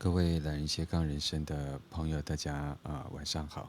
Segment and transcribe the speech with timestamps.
[0.00, 2.54] 各位懒人斜杠人生的朋友，大家
[2.84, 3.68] 啊、晚上好。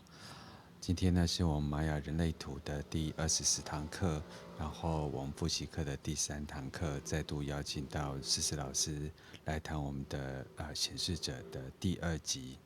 [0.80, 4.22] 今天呢是我们玛雅人类图的第二十四堂课，
[4.56, 9.10] 然后我们复习课的第三堂课，再度邀请到思思老师
[9.46, 12.60] 来谈我们的啊显示者的第二集。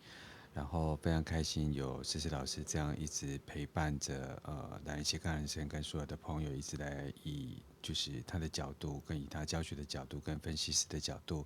[0.54, 11.44] 然后非常开心有思思老师这样一直陪伴着呃懒人斜杠人生跟所有的朋友一直来以就是他的角度跟以他教学的角度跟分析师的角度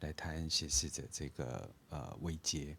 [0.00, 2.76] 来谈显示者这个呃位阶。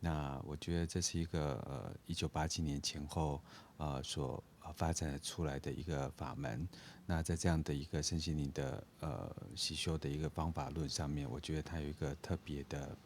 [0.00, 3.40] 那我觉得这是一个呃一九八七年前后
[3.76, 4.42] 呃所
[4.74, 6.68] 发展出来的一个法门。
[7.06, 12.96] 那在这样的一个身心灵的呃习修的一个方法论上面，我觉得它有一个特别的。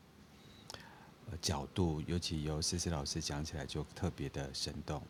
[1.40, 5.02] 角度，尤其由思思老师讲起来就特别的生动。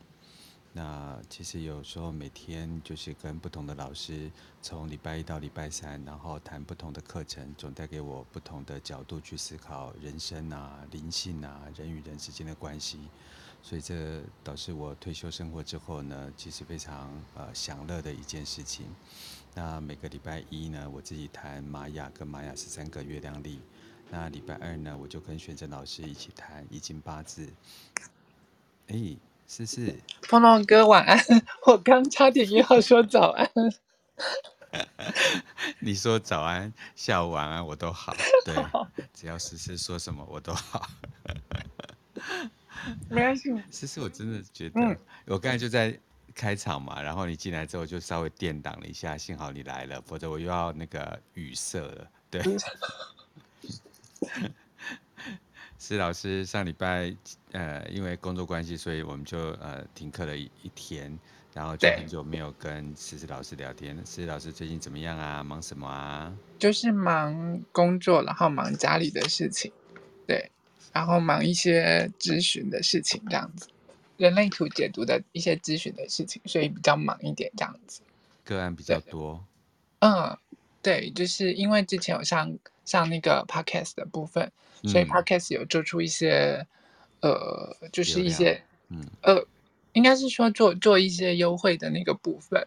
[0.77, 4.29] 那其实有时候每天就是跟不同的老师，
[4.61, 12.99] 从礼拜一到礼拜三，然后谈不同的课程，总带给我不同的角度去思考人生啊、灵性啊、人与人之间的关系。
[13.63, 18.87] 所以这导致我退休生活之后呢，其实非常呃享乐的一件事情。
[19.55, 23.61] 那每个礼拜一呢，我自己谈玛雅跟玛雅十三个月亮历。
[24.11, 27.49] 那礼拜二呢，我就跟玄真老师一起谈易经八字。
[28.87, 29.17] 哎，
[29.47, 31.19] 思思，风龙哥晚安。
[31.67, 33.51] 我刚差点又要说早安。
[35.81, 38.55] 你说早安、下午晚安我都好，对，
[39.15, 40.89] 只要思思说什么我都好。
[43.09, 43.51] 没关系。
[43.71, 45.99] 思思，我真的觉得，嗯、我刚才就在
[46.35, 52.43] 开场嘛，然后你进来之后就稍微垫挡了一下，幸好你来了，否则我又要那个语塞了，对。
[55.79, 57.15] 施老师上礼拜
[57.53, 61.19] 呃，因为工作关系，所以我们就呃停课了一一天，
[61.53, 63.95] 然后就很久没有跟思思老师聊天。
[63.99, 65.43] 思思老师最近怎么样啊？
[65.43, 66.35] 忙什么啊？
[66.59, 69.71] 就是忙工作，然后忙家里的事情，
[70.27, 70.51] 对，
[70.93, 73.69] 然后忙一些咨询的事情，这样子，
[74.17, 78.01] 人类图解读的一些咨询的事情，所以比较忙一点，这样子。
[78.43, 79.45] 个案比较多。
[79.99, 80.39] 嗯，
[80.81, 82.57] 对，就是因为之前有上。
[82.85, 84.51] 像那个 podcast 的部分，
[84.85, 86.67] 所以 podcast 有做出一些，
[87.21, 89.47] 嗯、呃，就是一些，嗯，呃，
[89.93, 92.67] 应该是说做做一些优惠的那个部分，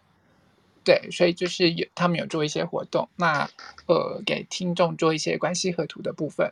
[0.84, 3.50] 对，所以就是有他们有做一些活动，那
[3.86, 6.52] 呃，给听众做一些关系合图的部分，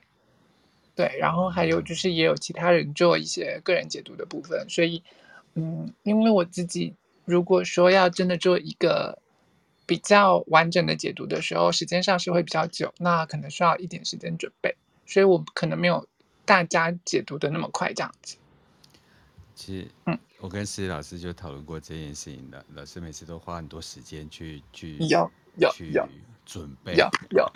[0.96, 5.02] 对，然后还有就是也有其他人做一些个人解读的部分，所以，
[5.56, 6.94] 嗯，因为我自己
[7.26, 9.18] 如果说要真的做一个。
[9.86, 14.76] 比较完整的解读的时候，时间上是会比较久，那可能需要一点时间准备，
[15.06, 16.08] 所以我可能没有
[16.44, 18.38] 大家解读的那么快这样子。
[19.54, 25.94] 其实，嗯，我跟思思老师就讨论过这件事情的，老师每次都花很多时间去去有有去
[26.46, 27.50] 准备，有有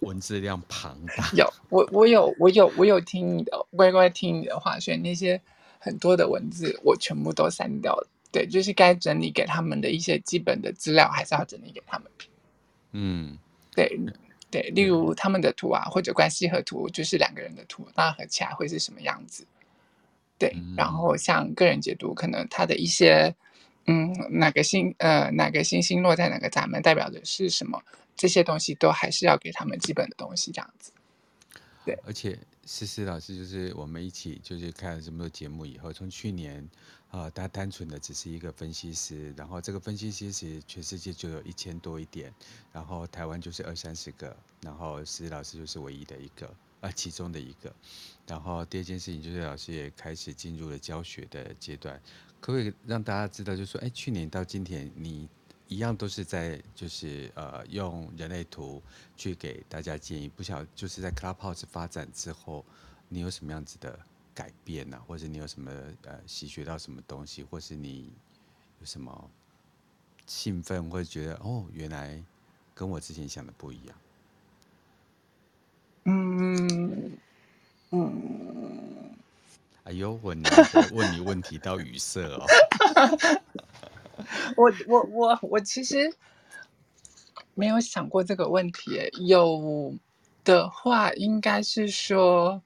[0.00, 5.40] 文字量庞大，有我我有我有我有听你的乖乖听你的话，所以那些
[5.78, 8.08] 很多的文字我全部都删掉了。
[8.30, 12.10] 对，就是该整理给他们的一些基本的资料，还是要整理给他们。
[12.92, 13.38] 嗯，
[13.74, 13.98] 对
[14.50, 19.46] 对，例如他们的图啊，或者关系和图，就是两个人的图，那合起来会是什么样子？
[20.38, 23.34] 对，然后像个人解读，可能他的一些，
[23.86, 27.82] 嗯，哪个星呃哪个星星落在哪个闸门，代表的是什么？
[28.14, 30.92] 这些东西都还是要给他们基本的东西，这样子。
[31.86, 36.68] 对，而且思思老师就是我们一起就是看了这么多节目以后，从去年。
[37.10, 42.32] 啊，他单纯的只是一个分析师，然后这个分析师其实全世界就有一千多一点，
[42.70, 47.74] 然后台湾就是二三十个，然后石老师就是唯一的一个，啊，其中的一个。
[48.26, 51.98] 然后第二件事情就是老师也开始进入了教学的阶段，
[52.40, 55.26] 可不可以让大家知道，就是说，哎，去年到今天你
[55.66, 58.82] 一样都是在就是呃用人类图
[59.16, 62.62] 去给大家建议，不晓就是在 Clubhouse 发展之后，
[63.08, 63.98] 你有什么样子的？
[64.38, 65.68] 改变啊，或者你有什么
[66.04, 68.12] 呃，习学到什么东西，或是你
[68.78, 69.28] 有什么
[70.28, 72.22] 兴奋，或者觉得哦，原来
[72.72, 73.96] 跟我之前想的不一样。
[76.04, 77.18] 嗯
[77.90, 79.10] 嗯。
[79.82, 82.46] 哎呦，我难得问你问题到语塞哦。
[84.56, 86.14] 我我我我其实
[87.54, 89.92] 没有想过这个问题，有
[90.44, 92.62] 的话应该是说。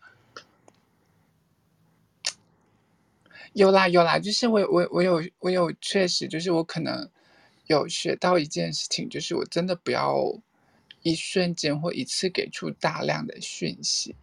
[3.55, 7.09] 有啦有啦，就是我我我有我有确实就是我可能
[7.67, 10.35] 有学到一件事情，就是我真的不要
[11.03, 14.15] 一瞬间或一次给出大量的讯息，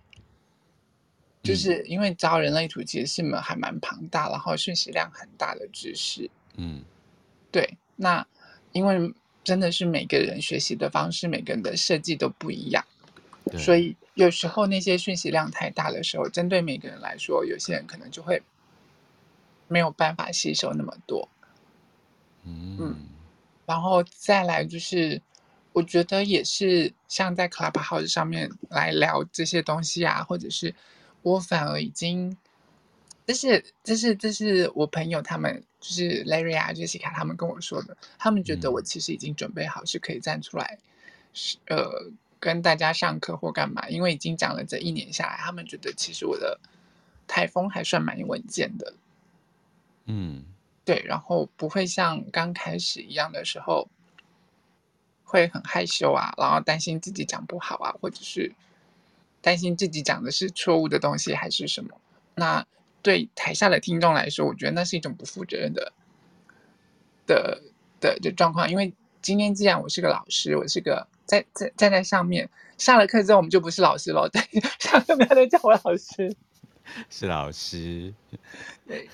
[1.43, 6.29] 就是因为招人类图其实是门还蛮庞大，然后讯息量很大的知识。
[6.55, 6.83] 嗯，
[7.51, 8.25] 对，那
[8.71, 12.83] 因为真的是每个人学习的方式，每个人的设计都不一样，
[13.57, 18.41] 所以有时候那些讯息量太大的时候，针对每个人来说，有些人可能就会
[19.69, 21.29] 没有办法吸收那么多。
[22.43, 22.95] 嗯，嗯，
[23.65, 25.21] 然后再来就是，
[25.71, 30.75] 我觉得也是像在 Clubhouse 上面来聊这些东西啊，或者是
[31.21, 32.35] 我反而已经，
[33.25, 40.77] 这是这是这是我朋友他们就是 Larry 啊、Jessica 他们跟我说的，他们觉得我其实已经准备好是可以站出来，
[41.33, 42.11] 是呃。
[42.41, 46.57] 跟大家上课或干嘛，因为已经讲了这一年下来，他们觉得其实我的
[47.27, 48.93] 台风还算蛮稳健的。
[50.09, 50.43] 嗯，
[50.83, 53.87] 对，然后不会像刚开始一样的时候，
[55.23, 58.53] 会很害羞啊，然后担心自己讲不好啊，或者是
[59.41, 61.91] 担心自己讲的是错误的东西还是什么。
[62.35, 62.65] 那
[63.01, 65.93] 对台下的听众来说，我觉得那是一种不负责任的
[67.27, 67.61] 的
[68.01, 71.07] 的的状况，因为今天既然我是个老师，我是个。
[71.29, 74.27] 在在站在上面，下了课之后我们就不是老师了。
[74.29, 74.41] 对，
[74.81, 76.35] 下课不要再叫我老师，
[77.07, 78.11] 是老师。
[78.87, 79.07] 对，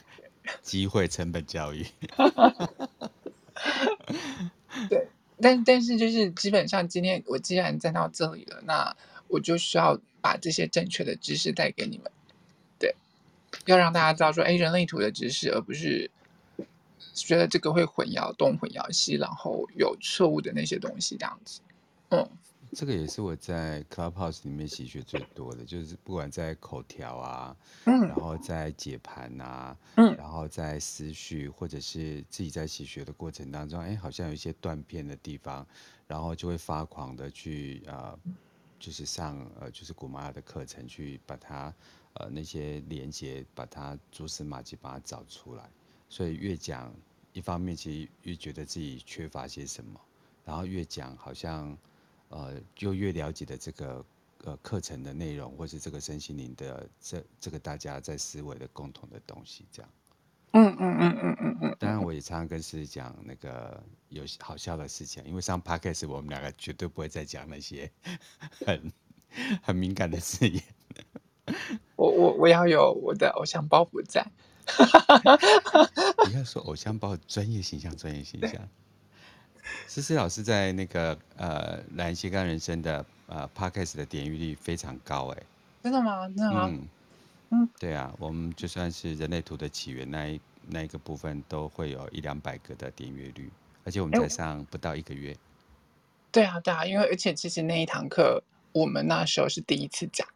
[0.62, 1.86] 机会成本教育。
[4.90, 5.08] 对，
[5.42, 8.96] 但但是就是基本上今天我既然站到这里了，那
[9.28, 12.12] 我就需要把这些正确的知识带给你们。
[12.78, 12.96] 对，
[13.66, 16.12] 要让大家知道说，哎，人类图的知识，而不是
[17.14, 21.62] 觉得这个会混淆东混淆西，然后有错误的那些东西这样子。
[22.10, 22.28] 嗯，
[22.76, 27.56] 这个也是我在 Clubhouse 里面习学最多的，就是不管在口条啊，
[27.86, 35.66] 嗯，然后在解盘啊，嗯，然后在思绪，或者是自己在习学的过程当中，哎，好像有一些断片的地方，
[36.06, 38.20] 然后就会发狂的去呃，
[38.78, 41.74] 就是上呃，就是古玛雅的课程去把它
[42.16, 45.64] 呃那些连接，把它蛛丝马迹把它找出来。
[46.10, 46.94] 所以越讲，
[47.32, 49.98] 一方面其实越觉得自己缺乏些什么，
[50.44, 51.78] 然后越讲好像。
[52.30, 54.06] 呃，就越了解的这个
[54.44, 59.92] 呃课程的内容，或是这个身心灵的这这个大家在思维的共同的东西，这样。
[60.52, 61.78] 嗯嗯嗯嗯嗯嗯。
[61.80, 67.92] 当然，我也常常跟诗诗讲那个有好笑的事情，因为上 Podcast 我们两个绝对不会再讲那些
[68.66, 68.92] 很
[69.62, 70.64] 很敏感的字眼。
[71.96, 74.26] 我我我要有我的偶像包袱在。
[76.26, 78.68] 不要说偶像包专业形象，专业形象。
[79.88, 85.44] 诗诗老师在那个呃《蓝斜杠人生》的呃 Podcast 的点阅率非常高哎，
[85.84, 86.28] 真的吗？
[86.28, 86.68] 真的吗？
[86.70, 86.88] 嗯
[87.52, 93.50] 嗯，对啊，我们就算是人类图的起源那一那一个部分，都会有一两百个的点阅率，
[93.84, 95.32] 而且我们才上不到一个月。
[95.32, 95.38] 欸、
[96.32, 100.28] 对啊，对啊，因为而且其实那一堂课我们那时候是第一次讲，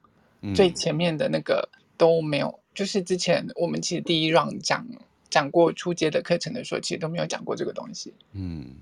[0.42, 1.68] 嗯、最前面的那个
[1.98, 4.86] 都没有，就是之前我们其实第一 round 讲
[5.30, 8.14] 讲过初阶的课程的时候，其实都没有讲过这个东西。
[8.34, 8.76] 嗯。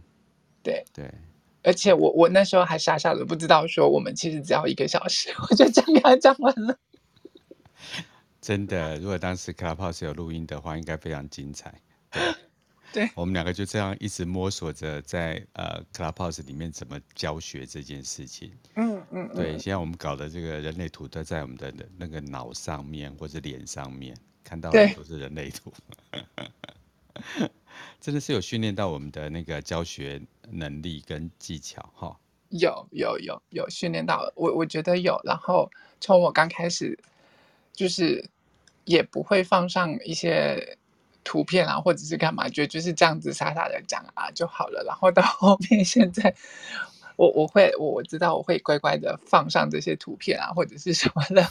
[0.68, 1.14] 对对，
[1.64, 6.78] 而且我我那时候还傻傻的不知道说我们其实只要一个小时， 我就这样给他讲完了。
[8.42, 11.74] 真的，如果当时 Clubhouse 有录音的话，应该非常精彩。
[12.12, 12.22] 对，
[12.94, 18.52] 对我们两个就这样一直摸索着在呃 Clubhouse 里面怎么教学这件事情。
[18.76, 25.72] 嗯嗯，嗯对，现在我们搞的这个人类图都在我们的那个脑上面或者脸上面看到的都是人类图。
[28.00, 32.18] 真的是有训练到我们的那个教学能力跟技巧哈，
[32.50, 35.20] 有有有有训练到，我我觉得有。
[35.24, 36.98] 然后从我刚开始，
[37.74, 38.30] 就是
[38.86, 40.78] 也不会放上一些
[41.24, 44.84] 图片啊，或者是干嘛，就就是这样子傻傻的讲啊就好了。
[44.88, 46.34] 然后到后面现在，
[47.16, 51.46] 我我会我我知道我会乖乖的放上这些图片啊，或者是什么的。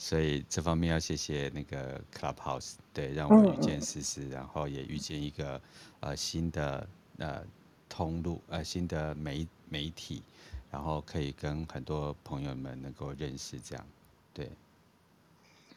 [0.00, 5.60] 所以这方面要谢谢那个 Clubhouse，对，让我遇见思思，然后也遇见一个
[5.98, 6.88] 呃新的
[7.18, 7.44] 呃
[7.88, 10.22] 通路呃新的媒媒体，
[10.70, 13.84] 然后可以跟很多朋友们能够认识这样，
[14.32, 14.48] 对。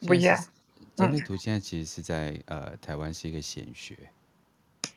[0.06, 0.38] 不一样。
[0.96, 3.98] 人类图现在其实是在呃台湾是一个显学。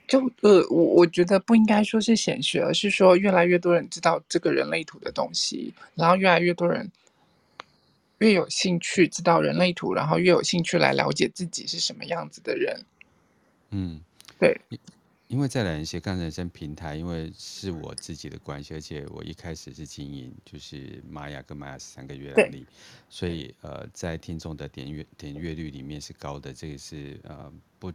[0.08, 6.92] 就呃我我觉得不应该说是显学，而是说越来越多人知道这个人类图的东西，然后越来越多人。
[8.20, 12.86] 越有兴趣知道人类图，然后越有兴趣来了解自己是什么样子的人。
[13.72, 14.02] 嗯，
[14.40, 14.60] 对，
[15.28, 22.66] 因为在来斜杠人生平台，因为是我自己的关系，而且我一开始是经营就是玛雅跟玛雅十三个月亮历，
[23.10, 27.92] 所以呃，在听众的点阅点阅率里面是高的，这个是呃不。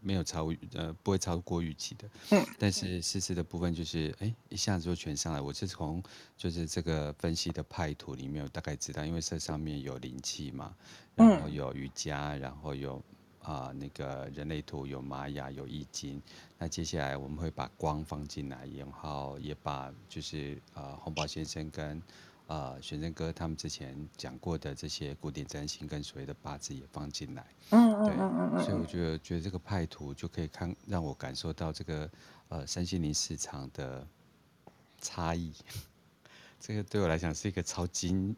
[0.00, 6.02] 没有超呃不会超过预期的，嗯，但是诗诗的部分就是哎一下子就全上来，我是从
[6.36, 10.74] 就是这个分析的派图里面我大概知道，因为这上面有灵气嘛，
[11.14, 12.96] 然后有瑜伽，然后有
[13.40, 16.20] 啊、呃、那个人类图，有玛雅，有易经。
[16.58, 22.02] 那接下来我们会把光放进来，然后也把就是呃红宝先生跟
[22.46, 27.46] 呃玄真哥他们之前讲过的这些古典占星跟所谓的八字也放进来。
[27.70, 28.64] 嗯嗯嗯嗯。
[28.64, 32.10] 所以我觉得觉得这个派图就可以看让我感受到这个
[32.48, 34.06] 呃三心灵市场的
[35.00, 35.52] 差异。
[36.60, 38.34] 这个对我来讲是一个超惊、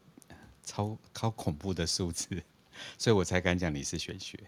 [0.65, 2.29] 超超恐怖的数字，
[2.99, 4.39] 所以我才敢讲你是玄学。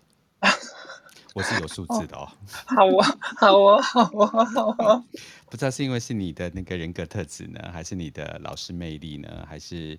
[1.34, 2.28] 我是有数字的哦。
[2.66, 5.04] 好啊，好啊，好啊，好啊。
[5.50, 9.98] 不知道是因为是你的那个人格特质呢，还是你的老师魅力呢，还是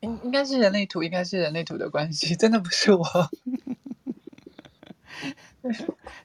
[0.00, 3.04] 应应该是人类图，应该是人类图的关系，真的不是我。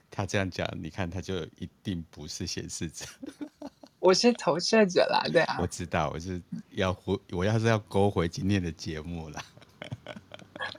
[0.09, 3.05] 他这样讲，你看他就一定不是显示者。
[3.99, 5.57] 我是投射者啦，对啊。
[5.59, 9.43] 我知道，我是要回，我要是要勾回今天的节目啦。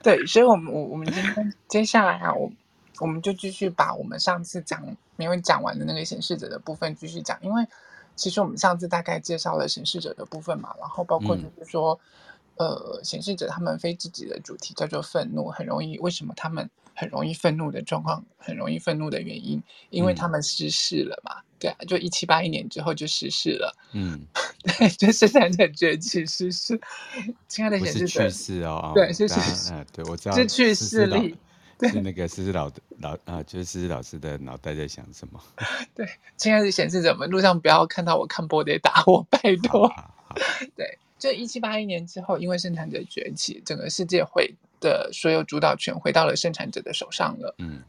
[0.03, 2.51] 对，所以我们我我们今天接下来啊，我。
[2.99, 4.83] 我们就继续把我们上次讲
[5.15, 7.65] 没有讲完的那个显示者的部分继续讲，因为
[8.15, 11.97] 其实我们上次大概介绍了显示者的部分嘛，然后包括就是说，
[12.57, 24.19] 嗯、呃，显示者他们非自己的主题叫做愤怒，很容易为什么他们很容易愤怒的状况，很容易愤怒的原因，因为他们失势了嘛，嗯、对啊，就一七八一年之后就失势了，嗯，
[24.63, 26.79] 对，就生产者崛起失势，
[27.47, 31.37] 亲爱的显示者，去世哦，对，是去世，嗯，对我知道，是去势力。
[31.87, 35.41] 是那个思思老的老啊，就是思思老师的脑袋在想什么？
[35.95, 36.05] 对，
[36.35, 39.89] 亲爱的显示者们，路上不要看到我看波得打我，拜托。
[40.75, 47.55] 对，就一七八一年之后，因为生产者崛起，整个世界会的所有主导权回到了生产者的手上了。
[47.59, 47.81] 嗯，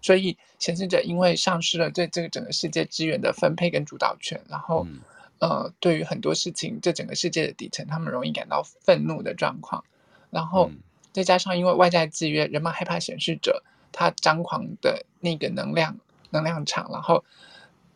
[0.00, 5.00] 所以显示者因为丧失了对这个整个世界资源的分配跟主导权，然后、嗯、
[5.40, 9.82] 呃，对于很多事情，这整个世界的底层，他们容易感到愤怒的状况，
[10.30, 10.68] 然后。
[10.68, 10.78] 嗯
[11.12, 15.98] 再加上因为外在制约，人们害怕显示者他张狂的那个能量
[16.30, 17.22] 能量场，然后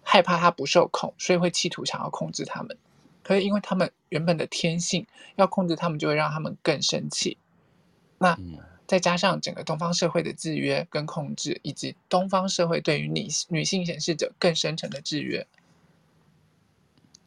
[0.02, 2.76] 害怕他不受控，所以会企图想要控制他们。
[3.22, 5.06] 可是因为他们原本的天性
[5.36, 7.38] 要控制他们，就会让他们更生气。
[8.18, 8.38] 那
[8.86, 15.46] 再加上整个东方社会的制约跟控制，以及东方社会对于女女性显示者更深层的制约，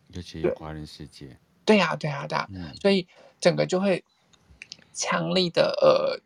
[0.10, 2.48] 尤其华人世界，对呀，对呀，对呀，
[2.80, 3.08] 所以
[3.40, 4.04] 整个就会。
[5.00, 6.20] 强力的呃，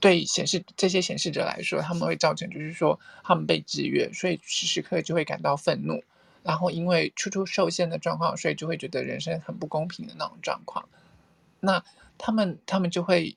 [0.00, 6.02] 对显示这些显示者来说，他们会造成就是说他们被制约，所以时时刻就会感到愤怒，
[6.42, 10.88] 然后因为处处受限的状况，所以就会觉得人生很不公平的那种状况。
[11.60, 11.84] 那
[12.16, 13.36] 他们他们就会，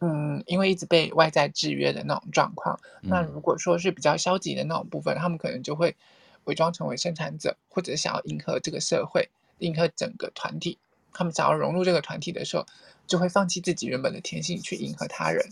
[0.00, 5.96] 嗯，因为一直被外在制约的那种状况，那如果说是比较消极的那种部分，他们可能就会
[6.44, 9.30] 伪装成为生产者，或者想要迎合这个社会，
[9.60, 10.76] 迎合整个团体。
[11.16, 12.66] 他们想要融入这个团体的时候，
[13.06, 15.46] 就会放弃自己原本的天性去迎合他人，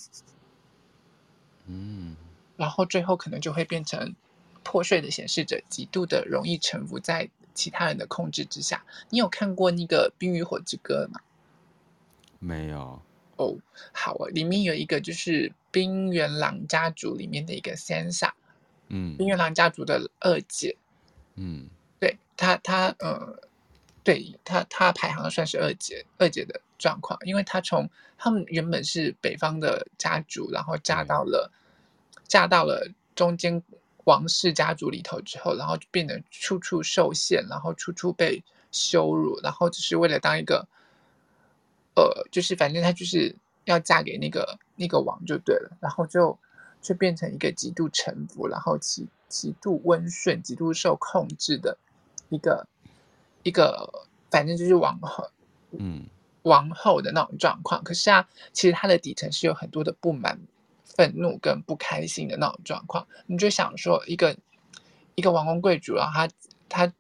[1.67, 2.17] 嗯，
[2.57, 4.15] 然后最后可能就会变成
[4.63, 8.85] 破碎的显示者，极度的容易臣服在其他人的控制之下。
[9.11, 11.21] 你有看过那个《冰与火之歌》吗？
[12.39, 13.03] 没有。
[13.37, 13.57] 哦，
[13.93, 18.31] 好啊，里面有一个就是冰原狼家族里面的一个 Sansa，
[18.89, 20.77] 嗯，冰原狼家族的二姐，
[21.35, 21.69] 嗯，
[22.01, 23.49] 对他，他呃。
[24.05, 31.53] 对他，他排行算是二姐，二姐的状况，因为他从他们原本是北方的家族，然后嫁到了，
[32.27, 33.63] 嫁到了中间
[34.05, 38.43] 王室家族里头之后，然后就变得处处受限，然后处处被
[38.73, 40.67] 羞辱，然后只是为了当一个，
[41.95, 46.37] 呃，就是反正他就是要嫁给那个那个王就对了，然后就
[46.81, 51.79] 就变成一个极度臣服，然后极极度温顺、极度受控制的
[52.29, 52.67] 一个。
[53.43, 55.31] 一个反正就是王后，
[55.73, 56.07] 嗯，
[56.43, 57.83] 王后的那种状况。
[57.85, 60.39] 可是啊，其实他的底层是有很多的不满、
[60.85, 63.07] 愤怒跟不开心的那种状况。
[63.27, 64.37] 你就想说，一个
[65.15, 66.29] 一个王公贵族，然后他
[66.69, 66.93] 他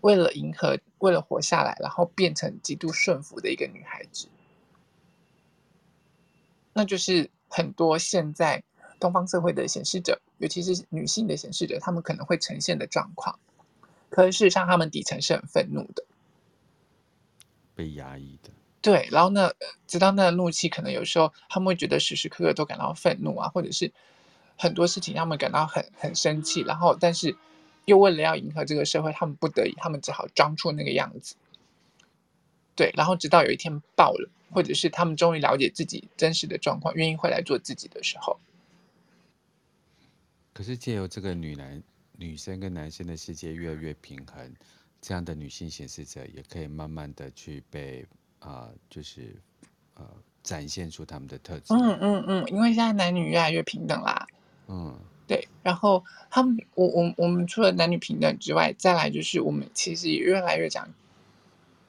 [0.00, 4.28] 为了迎合，为了活下来，然后变成极度顺服的一个女孩子，
[6.72, 8.62] 那就是很多现在
[8.98, 13.38] 东方社会的显示者，尤其是女性的显示者，他们可能会呈现的状况。
[14.14, 16.04] 可是事实上，他们底层是很愤怒的，
[17.74, 18.50] 被压抑的。
[18.80, 19.50] 对，然后呢，
[19.88, 23.92] 直到那个怒气，可能有时候他们会觉得时时刻刻都感到愤怒啊，或者是
[24.56, 27.36] 很多事情他们感到很很生气，然后但是
[27.86, 31.34] 又为了要迎合这个社会，他们不得已，他们只好装出那个样子。
[32.76, 38.38] 对，然后直到有一天爆了，或者是他们终于了解自己真实的状况，愿意回来做自己的时候。
[40.52, 41.82] 可是借由这个女男。
[42.16, 44.54] 女生跟男生的世界越来越平衡，
[45.00, 48.02] 这样的女性显示者也可以慢慢的去被
[48.38, 49.34] 啊、呃，就是
[49.94, 50.06] 呃
[50.42, 51.74] 展现出他们的特质。
[51.74, 54.26] 嗯嗯嗯，因为现在男女越来越平等啦。
[54.68, 60.88] 嗯，对然后他们，我我我们除了男女平等之外，再来就是我们其实也越来越讲，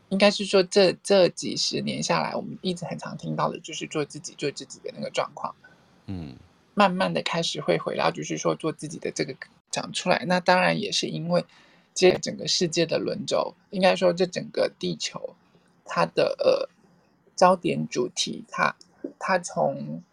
[0.10, 5.55] 应该是说这这几十年下来，我们一直很常听到的就是做自己做自己的那个状况，
[6.08, 6.36] 嗯，
[6.74, 9.34] 慢慢的开始会回到就是说做自己的这个
[9.72, 10.24] 讲出来。
[10.27, 11.45] 那当然也是因为
[11.93, 15.36] 这整个世界的轮轴，应该说这整个地球
[15.86, 16.69] 它的呃
[17.36, 18.75] 焦点主题，它
[19.19, 20.03] 它从。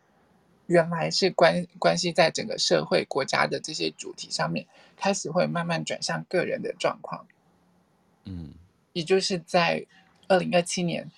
[0.67, 4.65] 原来是关关系在整个社会国家的这些主题上面，
[4.97, 7.27] 开始会慢慢转向个人的状况，
[8.25, 8.55] 嗯，
[8.95, 9.85] 也就是在
[10.29, 11.11] 二零二七年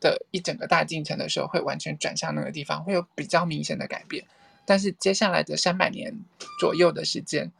[0.00, 4.24] 的一整个大进程的时候，会完全转向那个地方，会有比较明显的改变。
[4.64, 6.18] 但是接下来的三百年
[6.58, 7.52] 左右的时间，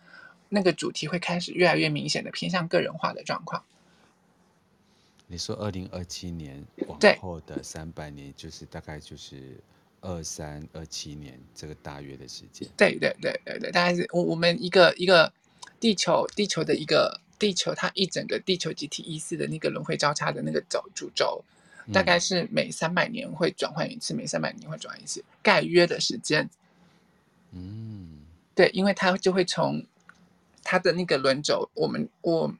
[0.48, 3.62] 那个主题会开始越来越明显的偏向个人化的状况。
[5.26, 9.56] 你说二零二七年往后的三百年，就是大概就是。
[10.00, 15.32] 二三二七年这个大约的时间，对对对对对，大概是我我们一个一个
[15.80, 21.42] 地球地球的一个地球，它一整个地球集体意识的那个轮回交叉的那个轴主轴，
[21.92, 26.48] 大概是每三百年会转换一次，嗯、每三百年会转换一次，概约的时间。
[27.50, 28.20] 嗯，
[28.54, 29.84] 对，因为它就会从
[30.70, 32.54] 它的那个轮轴，我们我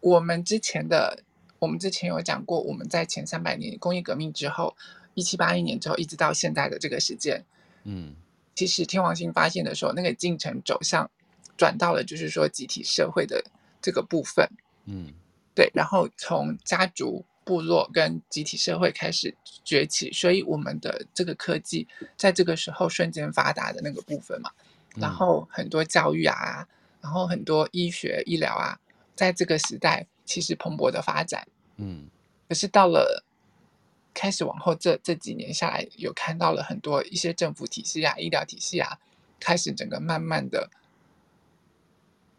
[0.00, 1.22] 我们之前的
[1.58, 4.74] 我们之前有讲过，我们在前三百年工业革命之后。
[5.16, 7.44] 一七八一年之后，一直到现在的这个时间，
[7.84, 8.16] 嗯，
[8.52, 11.08] 其实天王星发现的时候，那个进程走向
[11.56, 13.40] 转到了就是说集体社会的
[13.80, 14.44] 这个部分，
[14.86, 15.12] 嗯，
[15.54, 19.32] 对，然后从家族、部落跟集体社会开始
[19.62, 21.86] 崛起，所以我们的这个科技
[22.16, 24.50] 在这个时候瞬间发达的那个部分嘛，
[24.96, 26.66] 然后很多教育啊，
[27.04, 28.80] 然后很多医学医疗啊，
[29.14, 31.46] 在这个时代其实蓬勃的发展，
[31.76, 32.08] 嗯，
[32.48, 33.22] 可是到了。
[34.16, 38.96] 开始往后这这几年下来，有看到了很多一些政府体系啊、医疗体系啊，
[39.40, 40.70] 开始整个慢慢的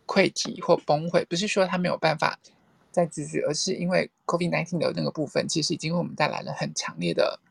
[0.07, 1.25] 溃体或崩溃。
[1.25, 2.39] 不是说它没有办法
[2.91, 7.41] 再继续，而是因为 COVID-19 的那个部分，其实已经为我们带来了很强烈的，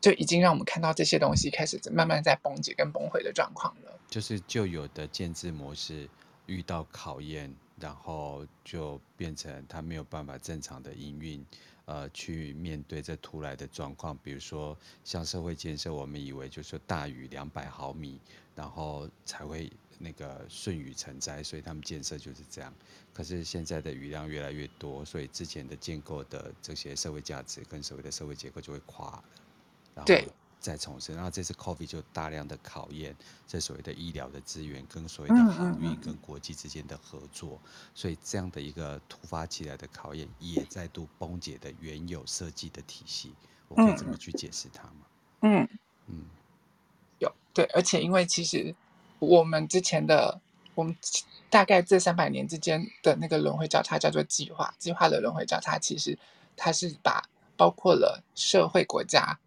[0.00, 3.98] 就已经让我们看到这些东西开始慢慢在崩解跟崩溃的状况了。
[4.08, 6.08] 就是旧有的建制模式
[6.46, 11.44] 遇到考验，然后就变成它没有办法正常的营运。
[11.86, 18.20] 呃，去面对这突来的状况，比如说像社会建设，我们以为就是说大雨两百毫米，
[18.54, 22.72] 然后才会那个顺雨成灾，所以他们建设就是这样。
[23.12, 29.24] 可是现在的雨量越来越多，所以之前的建构的这些社会价值跟所谓的社会结构就会垮了。
[30.00, 30.28] 然后对。
[30.60, 33.16] 再重生，然后这次 COVID 就大量的考验
[33.48, 43.32] 这所谓的医疗的资源跟所谓的航运跟国际之间的合作，嗯嗯嗯，所以这样的一个突发起来的考验，也再度崩解的原有设计的体系，
[43.68, 45.06] 我可以这么去解释它吗？
[45.40, 45.66] 嗯。
[46.08, 46.24] 嗯，
[47.20, 48.74] 有对，而且因为其实
[49.18, 50.38] 我们之前的
[50.74, 50.94] 我们
[51.48, 56.18] 大概这三百年之间的那个轮回交叉叫做计划，计划的轮回交叉，其实
[56.54, 59.38] 它是把包括了社会国家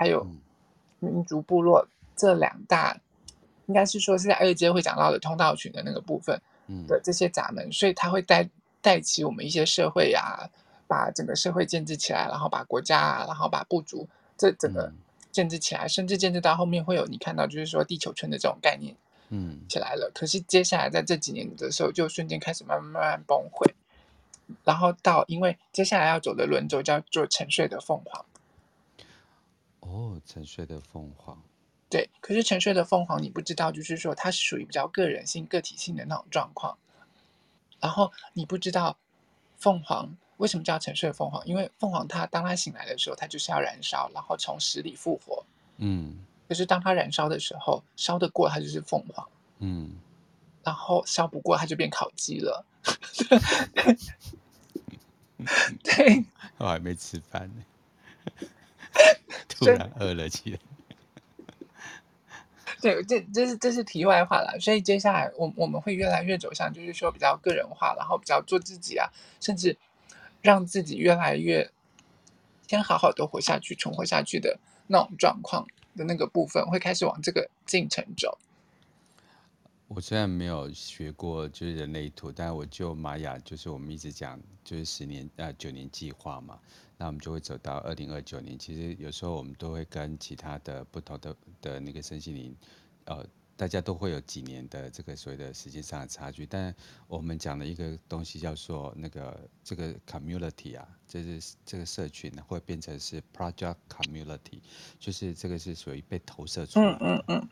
[0.00, 0.38] 还有、嗯。
[1.02, 2.94] 民族部落这两大，
[3.64, 6.38] 应该是说是在二阶会讲到的通道群的那个部分
[6.86, 8.46] 的这些闸门，嗯、所以它会带
[8.82, 10.46] 带起我们一些社会啊，
[10.86, 14.92] 把整个社会建制起来，然后把国家啊，然后把部族这整个
[15.32, 18.94] 建制起来，嗯、甚至建制到后面会有你看到就是说地球村的这种概念，
[19.30, 20.10] 嗯，起来了。
[20.10, 23.72] 嗯、可是接下来在这几年的时候，就瞬间开始慢慢慢慢崩溃，
[24.64, 28.22] 然后到因为接下来要走的轮轴叫做沉睡的凤凰。
[29.80, 31.42] 哦，沉睡的凤凰，
[31.88, 36.76] 对，可是沉睡的凤凰，你不知道，就是说它是属于比较个人性、个体性的那种状况。
[37.80, 38.96] 然后你不知道
[39.56, 45.44] 凤凰为什么叫沉睡凤凰，因为凤凰它当它醒来的时候，它就是要燃烧，然后从死里复活。
[45.78, 49.28] 嗯，可是当它燃烧的时候，烧得过它就是凤凰。
[49.60, 49.98] 嗯，
[50.62, 52.64] 然后烧不过它就变烤鸡了。
[55.82, 56.24] 对，
[56.58, 57.64] 我还没吃饭呢。
[59.48, 60.58] 突然饿了起来。
[62.80, 64.58] 对，这这是这是题外话了。
[64.58, 69.76] 所以接下来我我们会越来越走向，就是说比较个人化，然后比较做自己啊，甚至
[70.40, 71.70] 让自己越来越
[72.66, 78.38] 先好好的活下去、存活下去的那种状况的那个部分，会开始往这个进程走。
[79.88, 86.58] 我虽然没有学过就是人类图，但我就玛雅，就是我们一直讲就是十年呃九年计划嘛。
[87.00, 88.58] 那我们就会走到二零二九年。
[88.58, 92.54] 其实有时候我们都会跟其他的不同的的那个身心灵，
[93.06, 96.44] 呃，大家都会有几年的这个所谓的时间上的差距。
[96.44, 96.74] 但
[97.08, 104.60] 我们讲的一个东西叫做那个这个 community 啊，就是这个社群会变成是 project community，
[104.98, 106.98] 就是这个是属于被投射出来的。
[107.00, 107.48] 嗯嗯嗯。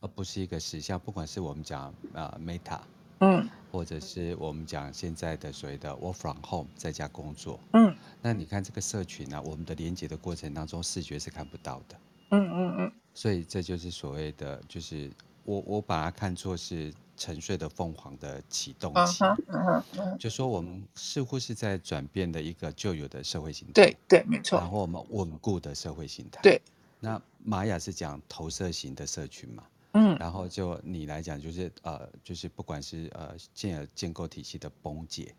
[0.00, 0.98] 而不是一个实相。
[0.98, 2.80] 不管是我们讲呃 Meta，
[3.20, 11.96] 嗯，或者是我们讲现在的所谓的 Work from Home 在家工作，嗯，那你看这个社群呢、啊，我们的连接的过程当中，视觉是看不到的，
[12.30, 15.10] 嗯嗯嗯，所以这就是所谓的，就是
[15.44, 26.60] 我我把它看作是沉睡的凤凰的启动器，嗯嗯嗯，就说我们似乎是在转变的一个旧有的社会形态，对对，没错，然后我们稳固的社会形态，对。
[27.00, 29.62] 那玛雅是讲投射型的社群嘛？
[29.94, 35.34] 嗯，然后就你来讲，就是呃，就是不管是呃现有建构体系的崩解，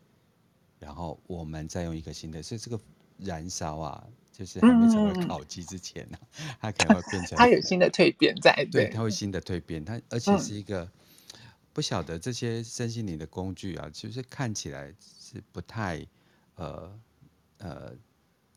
[0.79, 2.79] 然后我们再用一个新的，所以这个
[3.17, 6.17] 燃烧啊，就是还没成为烤鸡之前呢、
[6.59, 10.91] 它可能会变成 它有新的蜕变在，对，对，它会新的蜕变，它而且是一个、嗯、
[11.71, 16.05] 不晓得这些身心灵的工具啊，其实看起来是不太
[16.55, 16.99] 呃
[17.57, 17.93] 呃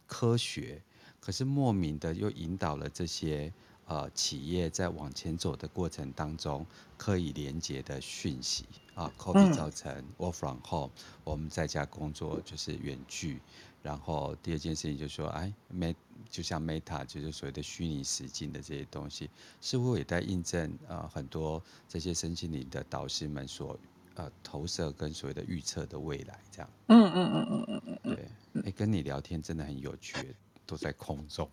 [0.07, 0.83] 科学。
[1.21, 3.53] 可是莫名的又引导了这些
[3.89, 6.65] 呃企业在往前走的过程当中，
[6.97, 10.91] 可以连接的讯息啊，COVID 造成 work from home，
[11.25, 13.41] 我们在家工作就是远距，
[13.83, 15.97] 然后第二件事情就是说，哎，Met
[16.31, 23.79] 就像 Meta 就是所谓的虚拟实境的这些东西，似乎也在印证呃很多这些身心灵的导师们所
[24.15, 26.71] 呃投射跟所谓的预测的未来这样。
[26.89, 30.37] 嗯嗯嗯嗯嗯嗯，对，哎，跟你聊天真的很有趣。
[30.67, 31.51] 都在空中，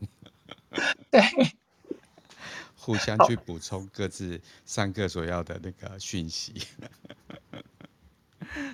[1.09, 1.21] 对，
[2.85, 6.53] 互相去补充各自上课所要的那个讯息。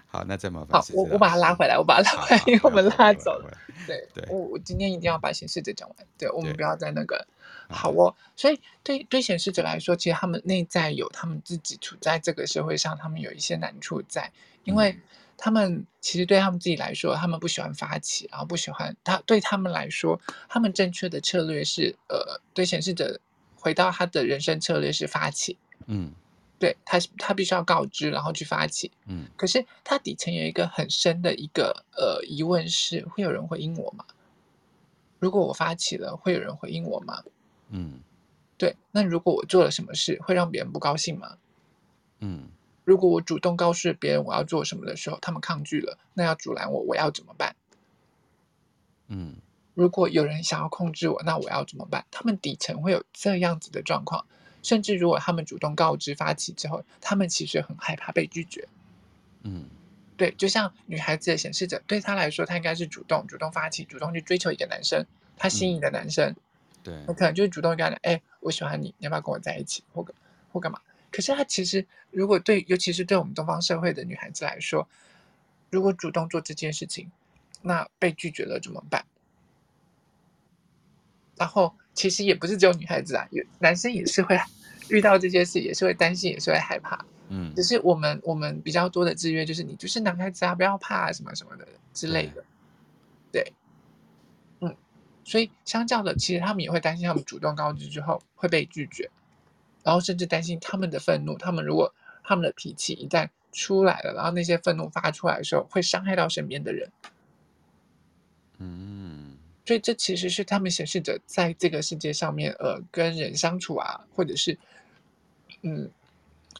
[0.05, 0.81] 好，那再麻烦。
[0.81, 3.57] 好，我我把它拉回来，我把它拉回来，因为我们拉走了。
[3.87, 5.97] 对对，我我今天一定要把显示者讲完。
[6.17, 7.25] 对，我们不要再那个。
[7.69, 14.33] 好哦，所以对对显示者来说，其实他们内在有他们自己处在这个社会上，他们有一些难处在，
[14.65, 14.99] 因为。
[15.43, 23.19] 他们其实对他们自己来说，他们不喜欢发起，然后不喜欢他对他们来说，他们正确的策略是，呃，对显示者
[23.61, 26.11] 回到他的人生策略是发起，嗯，
[26.59, 34.03] 对他他必须要告知，然后去发起，嗯，可是他底层有一个很深的一个呃疑问是，会有人回应我吗？
[35.19, 37.23] 如果我发起了，会有人回应我吗？
[37.69, 37.99] 嗯，
[38.57, 41.37] 对，那如果我做了什么事，会让别人不高兴吗？
[42.19, 42.49] 嗯。
[42.83, 47.55] 如果我主动告诉别人我要做什么的时候，他们抗拒了，那要阻拦我，我要怎么办？
[49.07, 49.35] 嗯，
[49.73, 52.05] 如果有人想要控制我，那我要怎么办？
[52.11, 54.25] 他们底层会有这样子的状况，
[54.61, 58.67] 甚至如果他们主动告知发起之后，他们其实很害怕被拒绝。
[59.43, 59.65] 嗯，
[60.17, 65.05] 对，就像女孩子的显示者，对她来说，她应该是主动、主动发起、主动去追求一个男生，
[65.37, 66.35] 她心仪的男生。
[66.83, 70.05] 对，我可能就是主动跟他讲，哎，我喜欢你，你要不要跟我在一起，或
[70.51, 70.79] 或干嘛？
[71.11, 74.87] 可是他其实，如果对，尤其是对我们东方社会的女孩子来说，
[75.69, 77.11] 如果主动做这件事情，
[77.61, 79.05] 那被拒绝了怎么办？
[81.37, 84.39] 然后其实也不是只有女孩子啊，有男生也是会
[84.89, 87.05] 遇到这些事，也是会担心，也是会害怕。
[87.29, 92.43] 嗯，只是我们我们比较多的制约就是，你就是男孩子啊，不要怕啊，什么什么的之类的。
[93.31, 93.53] 对，
[94.59, 94.75] 嗯，
[95.23, 99.09] 所以相较的，其实他们也会担心，他们主动告知之后会被拒绝。
[99.83, 101.91] 然后甚至担心他们的愤怒，他们如果
[102.23, 106.91] 他们的脾气一旦出来了，然后那些愤怒发出来的时候，会伤害到身边的人。
[108.59, 109.10] 嗯，
[109.65, 114.57] 所以这其实是他们显示着在这个世界上面，呃，跟人相处啊，或者是
[115.61, 115.89] 嗯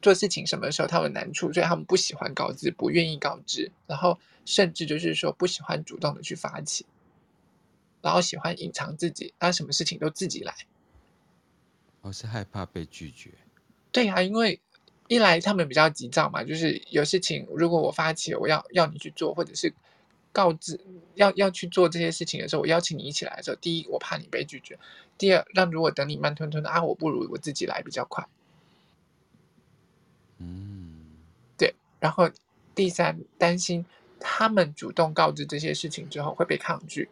[0.02, 6.86] 做事情什么时候他们难处，所以他们不喜欢告知，不愿意告知，然后甚至就是说不喜欢主动的去发起，
[8.02, 10.54] 然后喜欢隐藏自己，他什么事情都自己来。
[12.02, 13.32] 我是害怕被拒绝，
[13.92, 14.60] 对呀、啊，因为
[15.08, 19.74] 一来他们比较急躁嘛，就是有事情如果我发起，我要要你去做，或者是
[20.32, 20.80] 告知
[21.16, 24.80] 要要去做这些事情的时候，我邀请你一起来的时候，第一我怕你被拒绝，
[25.18, 28.28] 第二让如果等你慢吞吞的啊，我不如我自己来比较快，
[30.38, 31.06] 嗯，
[31.58, 32.30] 对，然后
[32.74, 33.86] 第三担心
[34.20, 37.10] 他们主动告知这些事情之后会被抗拒，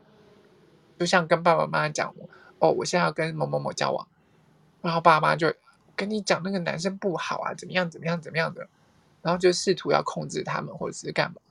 [0.97, 2.13] 就像跟爸爸妈妈讲，
[2.60, 4.08] 哦，我现在要跟某某某交往。
[4.82, 5.53] 然后爸妈就
[5.93, 8.65] 跟你讲那个男生不好啊，怎么样怎么样怎么样的，
[9.21, 11.41] 然后就试图要控制他们或者是干嘛。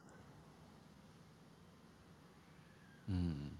[3.08, 3.50] 嗯，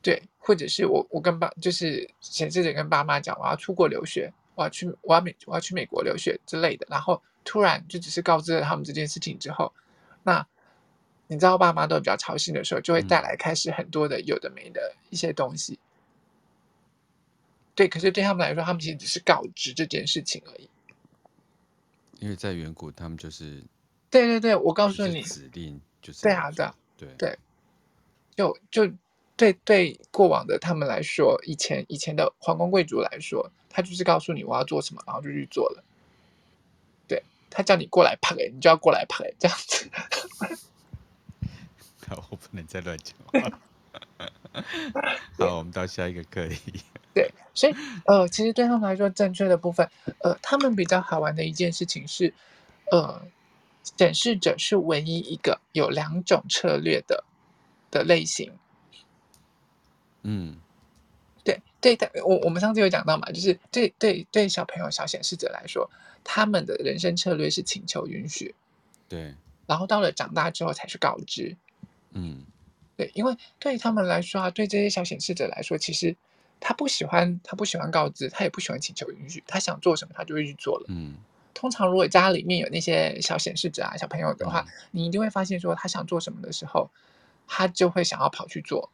[0.00, 9.72] 对，或者是我我跟爸就是显示着跟爸妈讲我要出国留学，我要去我要美我要去美国留学之类的，然后突然就只是告知了他们这件事情之后，
[10.22, 10.46] 那
[11.26, 15.78] 你知道爸妈都比较操心的时候，就会带来开始很多的有的没的一些东西。
[17.74, 20.68] 对，可是对他们来说，他们其实只是告知这件事情而已。
[22.18, 23.64] 因为在远古，他们就是，
[24.10, 27.38] 对对对，我告诉你，指令就是对啊，对啊，对对，
[28.36, 28.90] 就就
[29.36, 35.84] 对对过往的他们来说，以前以前的皇宫贵族来说，他就是告诉你我要做什么，然后就去做了。
[37.08, 39.90] 对他叫你过来拍，你就要过来拍，这样子。
[42.08, 43.58] 好，我不能再乱讲话。
[45.38, 46.80] 好，我们到下一个课题。
[47.14, 47.74] 对，所以
[48.06, 49.88] 呃，其实对他们来说，正确的部分，
[50.22, 52.32] 呃，他们比较好玩的一件事情是，
[52.90, 53.22] 呃，
[53.98, 57.24] 显示者是唯一一个有两种策略的
[57.92, 58.52] 的类型。
[60.22, 60.56] 嗯，
[61.44, 65.88] 对对的，我我们上次有讲到嘛，就是对对对小朋友小显示者来说，
[66.24, 68.56] 他们的人生策略是请求允许，
[69.08, 69.36] 对，
[69.68, 71.56] 然后到了长大之后才去告知。
[72.10, 72.44] 嗯，
[72.96, 76.16] 对，因为对他们来说啊，对这些小显示者来说，其实。
[76.64, 79.42] 他不喜欢，他不喜欢告知，他也不喜欢请求允许。
[79.48, 80.86] 他想做什么，他就会去做了。
[80.90, 81.16] 嗯，
[81.52, 86.88] 通常如果家里面有那些小显示者啊、小朋友的话，嗯、你一定会发现说，他想做什么的时候，
[87.54, 88.90] 他就会想要跑去做。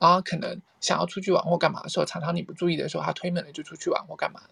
[0.00, 4.50] 然后可能想要出去玩或干嘛的时候，常常你不注意的时候，他推门了就出去玩或干嘛了。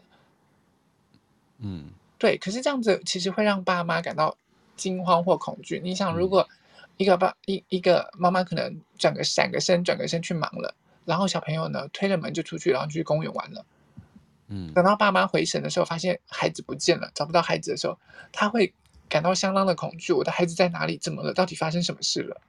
[1.59, 2.38] 嗯，对。
[2.38, 4.38] 可是这样子其实会让爸妈感到
[4.77, 5.81] 惊慌或恐惧。
[5.83, 6.49] 你想，如果
[6.97, 10.77] 一个爸一一个妈妈可能转个闪个身，转个身去忙了。
[11.05, 13.66] 然后小朋友呢，推了门就出去，然后就去公园玩了。
[14.47, 17.99] 嗯，等到爸妈回神的时候，发现孩子不见了，找不到孩子的时候，
[18.33, 18.73] 他会
[19.11, 20.14] 感到相当的恐惧。
[20.14, 20.97] 我的孩子在哪里？
[20.97, 21.35] 怎么了？
[21.35, 22.40] 到底发生什么事了？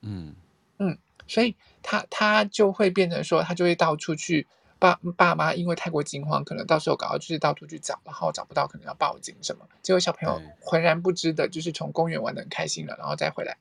[0.00, 0.34] 嗯
[0.78, 4.46] 嗯，所以他他就会变成说，他就会到处去。
[4.80, 9.68] 爸爸妈因为太过惊慌，可能到时候搞到就是到处去找，然后找不到，可能要报警什么。
[9.82, 13.56] 结果小朋友浑然不知的，就是从公园玩的很开心了，然后再回来，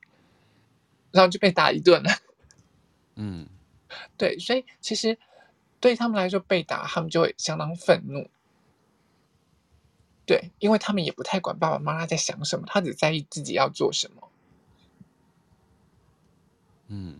[1.10, 2.12] 然后就被打一顿了。
[3.15, 3.47] 嗯。
[4.15, 5.17] 对，所以其实
[5.80, 8.30] 对他们来说，被打他们就会相当愤怒。
[10.28, 14.30] 对，因为他们也不太管爸爸妈妈在想什么，他只在意自己要做什么。
[16.88, 17.17] 嗯，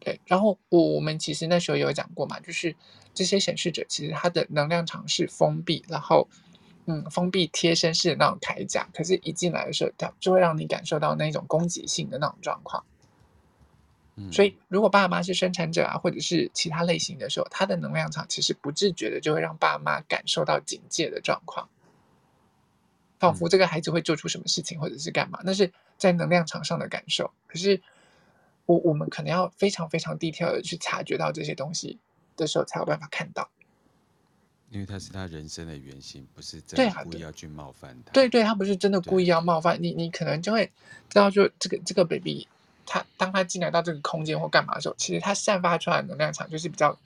[0.00, 0.20] 对。
[0.26, 2.74] 然后我我们其实那时候有讲过嘛，就是
[3.14, 6.28] 这些显示者其实他的能量场是封闭，然后
[6.86, 12.84] 嗯，封闭贴身式的那种铠甲，可是一进来的时候，它就会让你感受到那种攻击性的那种状况。
[14.32, 21.68] 所以，如果爸妈是生产者啊，或者是其他类型的时候，他的能量场其实不自觉的就会让爸妈感受到警戒的状况，
[23.20, 27.30] 仿佛这个孩子会做出什么事情，或者是干嘛，那是在能量场上的感受。
[27.46, 27.80] 可是，
[28.68, 31.98] 我我们可能要非常非常 detail 的去察觉到这些东西
[32.36, 33.48] 的时候，才有办法看到。
[34.68, 38.12] 因为他是他人生的原型，不是真的故意要去冒犯他。
[38.12, 40.66] 对对，他不是真的故意要冒犯你，你可能就会
[41.08, 42.46] 知道，就这个这个 baby。
[42.84, 46.98] 他当他进来到这个空间或干嘛的时候，其实他散发出来的能量场就是比较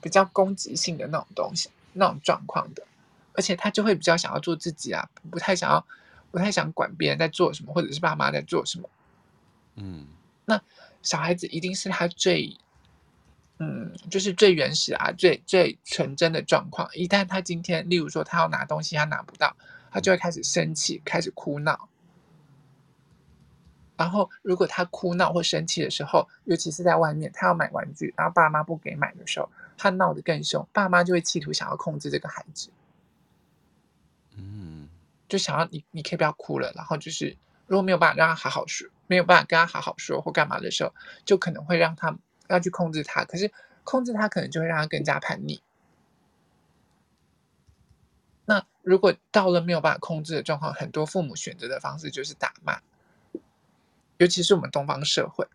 [0.00, 2.84] 比较攻击性的那种东西，那种状况的，
[3.32, 5.84] 而且他就会比较想要做自己啊，不太想要，
[6.30, 8.88] 不太想管别人在做什么，或者是爸妈在做什么。
[9.74, 10.06] 嗯，
[10.44, 10.60] 那
[11.02, 12.56] 小孩子一定是他最，
[13.58, 16.88] 嗯，就是最原始啊，最最纯真的状况。
[16.94, 19.56] 一旦他今天，例如说他要拿东西，他拿不到，
[19.90, 21.88] 他就会开始生气，开始哭闹。
[23.96, 32.70] 然后，如果他哭闹或生气的时候，尤其是在外面，他要买玩具，然后爸妈不给买的时候，他闹得更凶，爸妈就会企图想要控制这个孩子，
[34.36, 34.88] 嗯，
[35.28, 36.72] 就想要你，你可以不要哭了。
[36.76, 40.94] 然后就是，如果没有办法让他好好说，没有办法跟他好好说或干嘛的时候，
[41.24, 42.16] 就可能会让他
[42.48, 43.24] 要去控制他。
[43.24, 43.50] 可是
[43.82, 45.60] 控制他，可能就会让他更加叛逆。
[48.44, 52.80] 那如果到了没有办法控制的状况，很多父母选择的方式就是打骂。
[54.18, 55.46] 尤其是我们东方社会，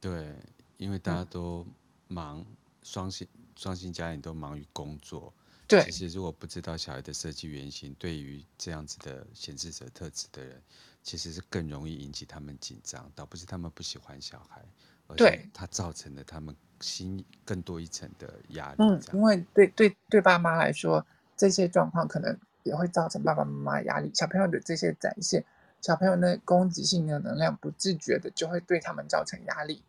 [0.00, 0.34] 对，
[0.76, 1.64] 因为大家都
[2.08, 2.44] 忙，
[2.82, 5.32] 双薪双薪家庭都忙于工作。
[5.68, 10.60] 对，其实如果不知道小孩的设计原型，对于这样子的显示者特质的人，
[11.06, 14.60] 其实是更容易引起他们紧张，倒不是他们不喜欢小孩，
[15.06, 18.74] 而是他造成了他们心更多一层的压力。
[18.80, 25.44] 嗯，因为对对对爸妈来说，这些状况可能也会造成爸爸妈妈压力，小朋友的这些展现。
[25.80, 29.80] 小朋友那攻击性的能量，不自觉的就会对他们造成压力，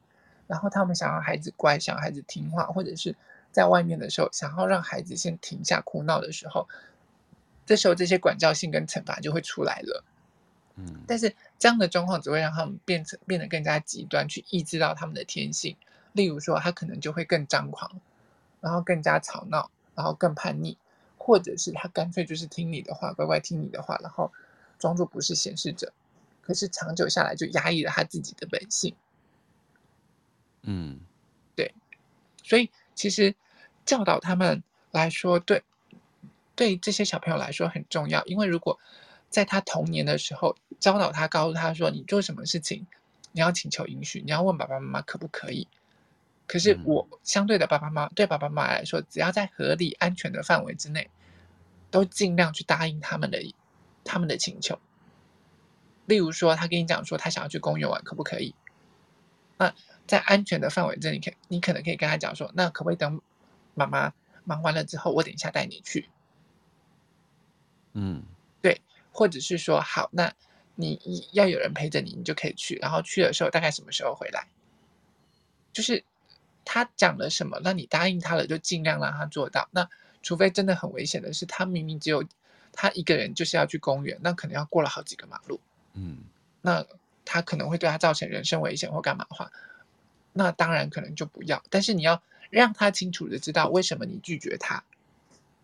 [0.46, 3.16] 然后他们想要孩子乖，想要孩子听话，或者是
[3.52, 6.70] 在外面的时候，想要让孩子先停下哭闹的时候，
[7.66, 10.04] 这时候这些管教性跟惩罚就会出来了。
[10.78, 15.76] 嗯，但是这样的状况只会让他们变成变得更加极端，去抑制到他们的天性。
[16.14, 18.00] 例如说，他可能就会更张狂，
[18.62, 20.78] 然后更加吵闹，然后更叛逆，
[21.18, 24.32] 或者是他干脆就是听你的话，乖乖听你的话，然后。
[24.80, 25.92] 装作不是显示者，
[26.40, 28.94] 可是长久下来就压抑了他自己的本性。
[30.62, 31.00] 嗯，
[31.56, 31.74] 对，
[32.44, 33.34] 所以其实
[33.88, 34.62] 教导他们
[34.92, 35.64] 来说，对
[36.56, 38.24] 对这些小朋友来说很重要。
[38.26, 38.80] 因为如果
[39.30, 42.88] 在他童年的时候教导他，告诉他说：“你做什么事情，
[43.32, 45.68] 你要请求允许，你要问爸爸妈妈可不可以。”
[46.48, 51.10] 可是我相对的爸爸妈妈对爸爸妈妈来说，只要在合理安全的范围之内，
[51.92, 53.40] 都尽量去答应他们的。
[54.10, 54.80] 他们的请求。
[56.06, 58.56] 例如说，他跟你讲说他想要去公园玩，可不可以？
[59.58, 59.76] 那
[60.08, 63.20] 在安全的范围之内，你可你可能可以跟他讲说，那可不可以等
[63.76, 64.14] 妈妈
[64.46, 66.10] 忙完了之后，我等一下带你去？
[67.92, 68.37] 嗯，对，
[69.18, 70.32] 或者是说，好，那
[70.76, 72.76] 你要有人陪着你，你就可以去。
[72.76, 74.48] 然后去的时候大概什么时候回来？
[75.74, 76.04] 就是
[76.64, 79.68] 他讲了什么，那你答应他了，就尽量让他做到。
[79.72, 79.90] 那
[80.22, 82.24] 除非真的很危险的是，他明明只有
[82.72, 85.60] 他一个人，就是要去公园，那可能要过了好几个马路。
[85.94, 86.20] 嗯，
[86.62, 86.86] 那
[87.26, 89.52] 他可能会对他造成人身危险或干嘛的话，
[90.32, 91.64] 那当然可能就不要。
[91.72, 94.84] 但是你要让他清楚的知道为什么你拒绝他。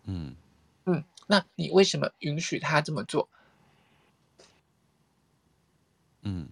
[0.06, 0.34] 嗯
[0.86, 3.28] 嗯，那你为什么允许他这么做？
[6.24, 6.48] 嗯，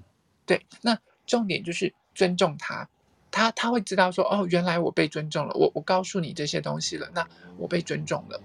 [0.47, 2.89] 对，那重点就是尊重他，
[3.31, 8.41] 他他会知道说，哦，原来我被尊重了，我我告诉你这些东西了，那我被尊重了。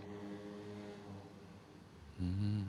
[2.18, 2.66] 嗯。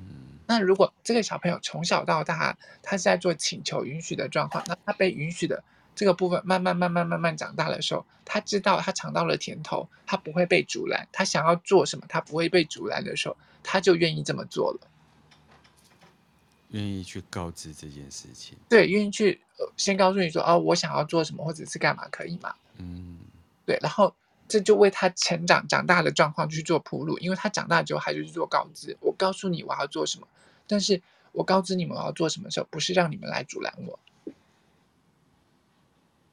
[0.51, 5.62] 那如果这个小朋友从小到大，他是在做请求允许的状况，那他被允许的
[5.94, 14.81] 这个部分慢慢慢慢慢慢长大的时候，他知道他尝到了甜头，他不会被阻拦，他想要做什么，他不会被阻拦的时候，他就愿意这么做了，
[16.70, 19.40] 愿意去告知这件事情，对，愿意去
[19.76, 22.54] 先告诉你说，哦，我想要做什么，或者是干嘛，可以吗？
[22.76, 23.18] 嗯，
[23.66, 24.14] 对，然后。
[24.50, 28.96] 这就为他成长长大的状况去做铺路，因为他长大之后还是去做告知。
[29.02, 30.26] 我告诉你我要做什么，
[30.66, 31.02] 但是
[31.33, 34.00] 我告知你们我要做什么时候，不是让你们来阻拦我，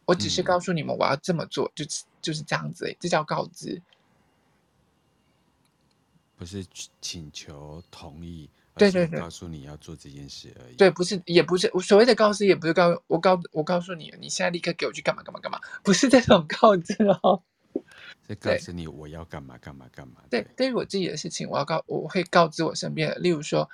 [0.05, 1.85] 我只是告诉你们我要这么做，嗯、就
[2.21, 3.81] 就是这样子，这叫告知，
[6.37, 6.65] 不是
[7.01, 10.75] 请求同意，对对对，告诉你要做这件事而已。
[10.75, 17.41] 对，不是，也不是我所谓的告知，也不是告我告我告诉你，你现在立刻给我去干嘛干嘛干嘛，不是这种告知哦。
[18.27, 20.15] 在告知你我要干嘛干嘛干嘛。
[20.29, 23.69] 对，对，对于我自己的事情，我要告，我会告知我身边的，例如说，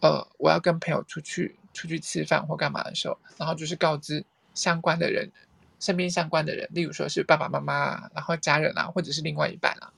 [0.00, 5.30] 呃，我要跟朋友出去出去吃饭或干嘛的时候，然后就是告知相关的人，
[5.80, 9.92] 身边相关的人，例如说是爸爸妈妈啊，然后家人啊，或者是另外一半啊。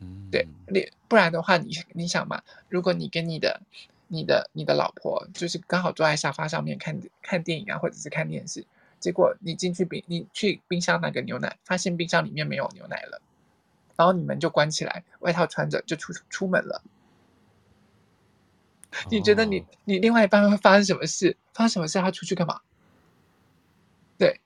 [0.00, 3.60] 嗯，对，你不然的话，你你想嘛，如果你跟你的、
[4.08, 8.66] 你的、你的老婆，就是刚好坐在沙发上面看看电影啊，或者是看电视。
[8.98, 13.20] 结果你进去冰，你去冰箱拿个牛奶，发现冰箱里面没有牛奶了，
[13.94, 16.82] 然后你们就关起来，外套穿着就出出门了。
[19.10, 21.36] 你觉得你你另外一半会发生什么事？
[21.52, 21.98] 发生什么事？
[22.00, 22.60] 他出去干嘛？
[24.16, 24.40] 对，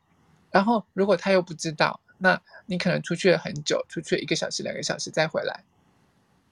[0.51, 5.65] 然后如果他又不知道，那你可能出去了很久，出去了一个小时、两个小时再回来，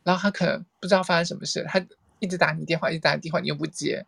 [0.03, 1.87] 然后他可能不知道发生什么事，他
[2.19, 4.07] 一直打你电话，一直打你电话，你又不接。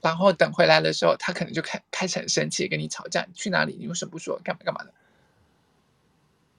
[0.00, 3.24] 然后等回来的时候，他可能就开开始很生气，跟你吵架。
[3.24, 3.76] 你去哪里？
[3.78, 4.40] 你为什么不说？
[4.42, 4.92] 干嘛干嘛的？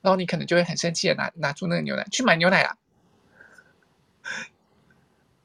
[0.02, 2.78] 然后你可能就会很生气的拿拿出那个牛奶去买牛奶啦。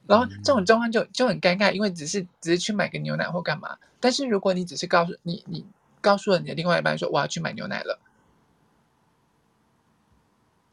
[0.06, 3.78] 然后这种状况就就很尴尬，因为只是只是去买个牛奶或干嘛。
[4.00, 5.66] 但是如果你只是告诉你你
[6.00, 8.00] 告诉了你的另外一半说我要去买牛奶了，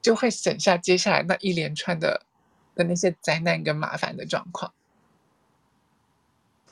[0.02, 2.26] 就会省下接下来那一连串的
[2.76, 4.74] 的那些灾难跟麻烦的状况。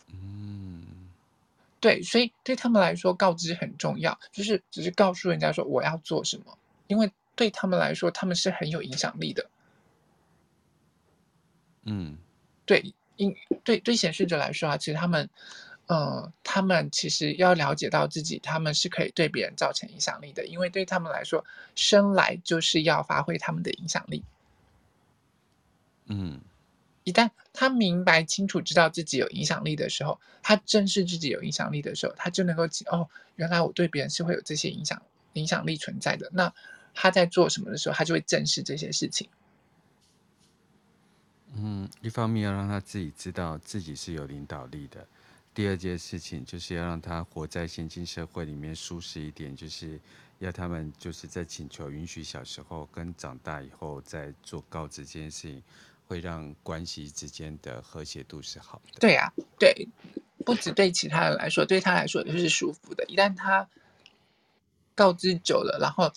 [0.07, 1.09] 嗯
[1.79, 9.49] 对，所以对他们来说，告知很重要，就是只是告诉人家说我要做什么，因为对他们来说，他们是很有影响力的。
[11.83, 12.17] 嗯，
[12.65, 13.35] 对，因
[13.65, 15.29] 对对显示者来说啊，其实他们，
[15.93, 24.23] 呃，他们其实要了解到自己，他们是可以对别人造成影响力的，因为对他们来说，生来就是要发挥他们的影响力。
[26.07, 26.41] 嗯。
[27.03, 34.99] 一旦他明白清楚知道自己有影响力的时候，他正视自己有影响力的时候，他就能够哦，原来我对别人是会有这些影响
[35.33, 36.29] 影响力存在的。
[36.33, 36.53] 那
[36.93, 39.27] 他在做什么的时候，他就会正视这些事情。
[41.55, 45.05] 嗯，一方面要让他自己知道自己是有领导力的，
[45.53, 49.99] 第二件事情就是要让他活在现今社会里面舒适一点，就是
[50.39, 55.63] 要他们就是在请求允许小时候跟长大以后再做告知这件事情。
[56.05, 58.99] 会让关系之间的和谐度是好的。
[58.99, 59.87] 对、啊，对，
[60.45, 63.05] 不止对其他人来说，对他来说也是舒服的。
[63.05, 63.67] 一旦他
[64.93, 66.11] 告知久了，然后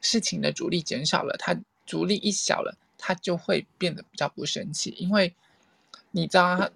[0.00, 1.54] 事情的阻力减少了，他
[1.86, 4.94] 阻力一小了，他就会变得比较不生气。
[4.96, 5.34] 因为
[6.10, 6.70] 你知道他，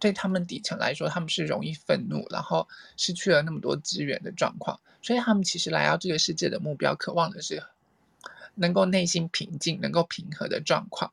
[0.00, 7.62] 对他们底层来说，他们是容易愤怒，然后失去了那么多资源的状况，所以他们其实来到这个世界的目标，渴望的是
[8.56, 11.12] 能够内心平静、能够平和的状况。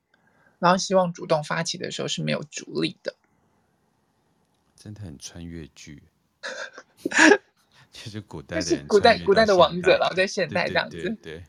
[0.60, 3.14] 然后希望主动发起的时候是没有阻力的，
[4.76, 6.02] 真的很穿越剧，
[7.92, 11.44] 其 实古代的古代古代的王者，然后在现代这样子，对对，对，对，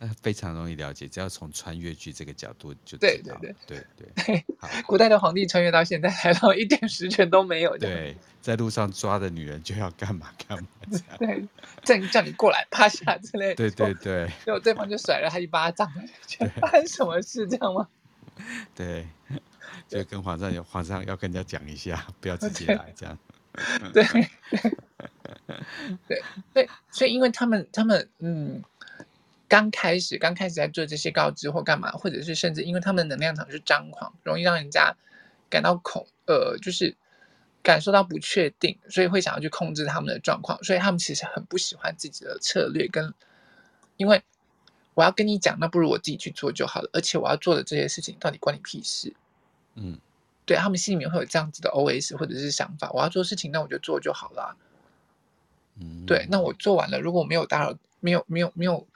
[0.00, 2.98] 对，非常容易了解，只要从穿越剧这个角度就知道。
[2.98, 4.44] 对对对对对。
[4.58, 7.76] 好，古代的皇帝穿越到现在，还到一点实权都没有。
[7.76, 10.66] 对，在路上抓的女人就要干嘛干嘛。
[11.20, 11.46] 对，
[11.84, 13.56] 叫你叫你过来趴下之类的。
[13.56, 14.26] 对对对。
[14.46, 15.86] 结果对方就甩了他一巴掌，
[16.62, 17.86] 发生什么事这样吗？
[18.74, 19.06] 对，
[19.86, 23.18] 就跟皇上有皇上要跟人家讲一下，不要自己来这样。
[23.92, 24.30] 对对
[26.08, 26.22] 对
[26.54, 28.62] 对，所以因为他们他们嗯。
[29.50, 34.94] 刚开始，刚开始在做这些告知或干嘛，或者是甚至因为他们的能量场是张狂，容易让人家
[35.50, 36.96] 感到恐，呃，就是
[37.60, 43.12] 感受到不确定，所以会想要去控制他们的状况，所以他们其实很不喜欢自己的策略跟，
[43.96, 44.22] 因为
[44.94, 49.12] 我要跟你讲，那不如我自己去做就好了，而且我要做的这些事情到底关你屁事？
[49.74, 49.98] 嗯，
[50.46, 54.56] 对，他们心里面会有这样子的 OS 或者是想法，我要做事情，那我就做就好了。
[55.80, 58.86] 嗯，对，那我做完了，如果我没有打扰，没有没有没有。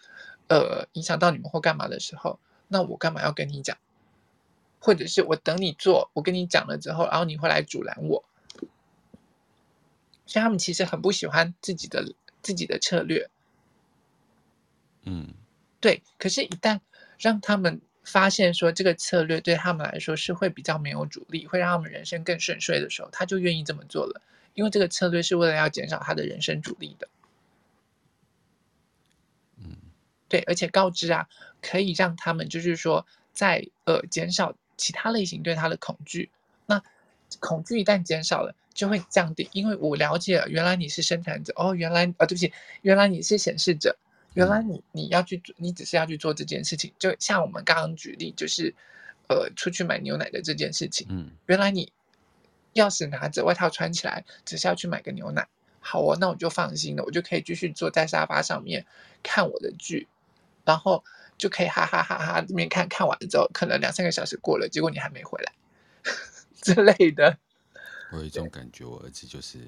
[0.48, 2.38] 呃，影响到你们或干嘛的时候，
[2.68, 3.76] 那我干嘛要跟你讲？
[4.78, 8.22] 或者是我等你做，我跟你讲了之后，然后你会来阻拦我。
[10.26, 13.30] 所以他们其实很不喜欢自己的自己的策略。
[15.04, 15.32] 嗯，
[15.80, 16.02] 对。
[16.18, 16.80] 可是，一旦
[17.18, 24.20] 让他们发现说这个策略对他们来说是会比较没有阻力，会让他们人生更顺遂的时候，他就愿意这么做了。
[24.52, 27.08] 因为这个策略是为了要减少他的人生阻力的。
[30.34, 31.28] 对，而且告知啊，
[31.62, 36.28] 可以让他们就是说在，呃减少其他类型对他的恐惧。
[36.66, 36.82] 那
[37.38, 39.48] 恐惧一旦减少了，就会降低。
[39.52, 43.96] 因为我了解了，原来你是生产者哦，原来啊、哦，对不起，原来你是显示者，
[44.32, 46.92] 原来你你要去做，你只是要去做这件事情。
[46.98, 48.74] 就像我们刚刚举例，就是
[49.28, 51.06] 呃出去买牛奶的这件事情。
[51.08, 51.92] 嗯，原来你
[52.74, 55.46] 钥匙拿着，外套穿起来，只是要去买个牛奶。
[55.78, 58.84] 好哦，那我就放心了，我就可以继续坐在沙发上面
[59.22, 60.08] 看我的剧。
[60.64, 61.04] 然后
[61.36, 65.52] 就可以哈哈哈哈，这边看看完了之后，可能两三个小时过了，结果你还没回来
[66.62, 67.38] 之类的。
[68.12, 69.58] 我有一种感觉，我儿子就是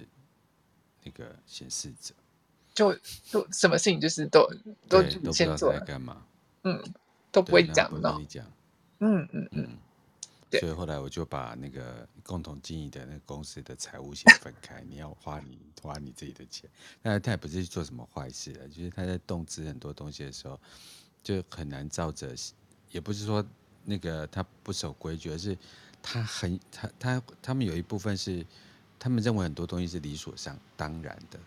[1.03, 2.15] 那个显示者，
[2.75, 2.95] 就
[3.25, 4.49] 就什么事情就是都
[4.89, 6.23] 都先做在干嘛，
[6.65, 6.83] 嗯，
[7.33, 8.45] 都不会讲，不跟你讲，
[9.01, 9.79] 嗯嗯嗯。
[10.57, 16.69] 嗯所以后来我就把那个共同经营的那个公司的财务先分开，你要花你花你自己的钱。
[17.03, 20.59] 那他也不是做什么坏事的，就是他在动资很多东西的时候，
[21.23, 22.35] 就很难照着，
[22.91, 23.45] 也不是说
[23.85, 25.57] 那个他不守规矩，而是
[26.03, 28.45] 他很他他他们有一部分是
[28.99, 31.39] 他们认为很多东西是理所上当然的，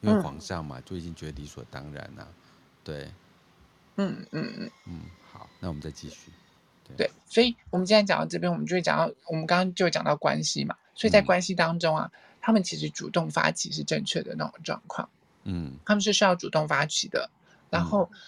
[0.00, 2.34] 因为皇上嘛就已经觉得理所当然了，
[2.82, 3.12] 对，
[3.96, 4.70] 嗯嗯嗯。
[4.86, 6.32] 嗯，好，那我们再继续。
[6.96, 15.08] 对，所以我们今天讲到这边，我们就会讲到，我们刚刚就讲到关系嘛，所以在关系当中啊，嗯、他们其实主动发起是正确的那种状况，
[15.44, 17.30] 嗯，他们是需要主动发起的，
[17.70, 18.18] 然后，嗯、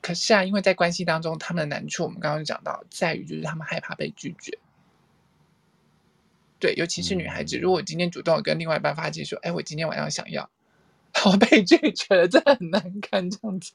[0.00, 4.58] 可是啊，因为在关系当中，他们的难处，我们刚刚讲到，在于就是他们害怕被拒绝，
[6.58, 10.48] 对，尤其是女孩子，如果我今天主动跟另外一半发起说，哎，我今天晚上想要，
[11.26, 13.72] 我被拒绝了，真的很难看这样子，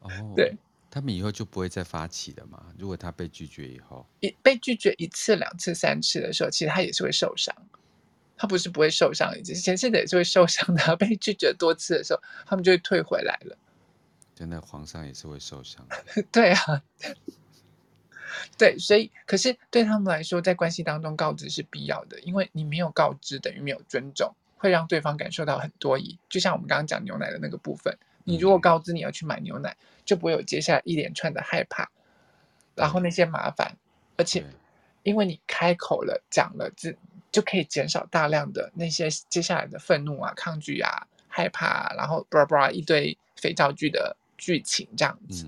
[0.00, 0.56] 哦，对。
[0.94, 2.66] 他们以后就不会再发起了嘛？
[2.76, 7.56] 如果他被拒绝以后，一被拒绝一次、两次、三次的时候，其实他也是会受伤。
[8.36, 10.94] 他不是不会受伤，以前现在也是会受伤的。
[10.96, 13.56] 被拒绝多次的时候，他们就会退回来了。
[14.34, 15.82] 真的，皇上也是会受伤。
[16.30, 16.82] 对啊，
[18.58, 26.18] 对，所以可是对他们来说，在关系当中告知是必要的，因为你没有告知等于没有尊重，会让对方感受到很多疑。
[26.28, 27.96] 就像我们刚刚讲牛奶的那个部分。
[28.24, 31.88] 你如果告知你要去买牛奶，就不会有接下来一连串的害怕，
[32.74, 33.76] 然后那些麻烦，
[34.16, 34.44] 而且
[35.02, 36.92] 因为你开口了讲了，就
[37.30, 45.46] 就可以减少大量的那些接下来的愤怒啊、抗拒啊、害怕啊，然后巴拉巴拉一堆肥皂剧的剧情这样子。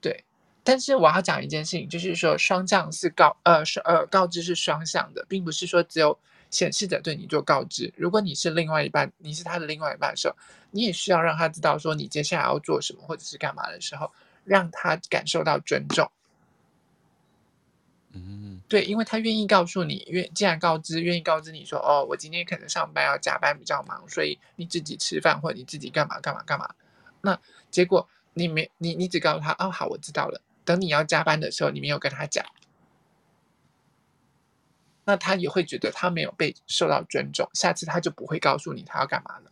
[0.00, 0.24] 对，
[0.62, 6.18] 但是我要讲一件事情，就是说双向是告呃是呃告知是双向的，并不是说只有。
[6.50, 10.34] 显示者对你做告知，如果你是另外一半，你是他的另外一半的时候，
[10.70, 14.10] 你也需要让他知道说你接下来要做什么或者是干嘛的时候，
[14.44, 16.10] 让他感受到尊重。
[18.12, 26.74] 嗯，对，因为他愿意告诉你，愿既然告知，愿意告知你说，哦，我今天可能上班要加班比较忙，所以你自己吃饭或者你自己干嘛干嘛干嘛。
[27.20, 27.38] 那
[27.70, 30.40] 结果你没你你只告诉他，哦，好，我知道了。
[30.64, 32.44] 等你要加班的时候，你没有跟他讲。
[35.08, 39.50] 那他也会觉得他没有被受到尊重，下次他就不会告诉你他要干嘛了。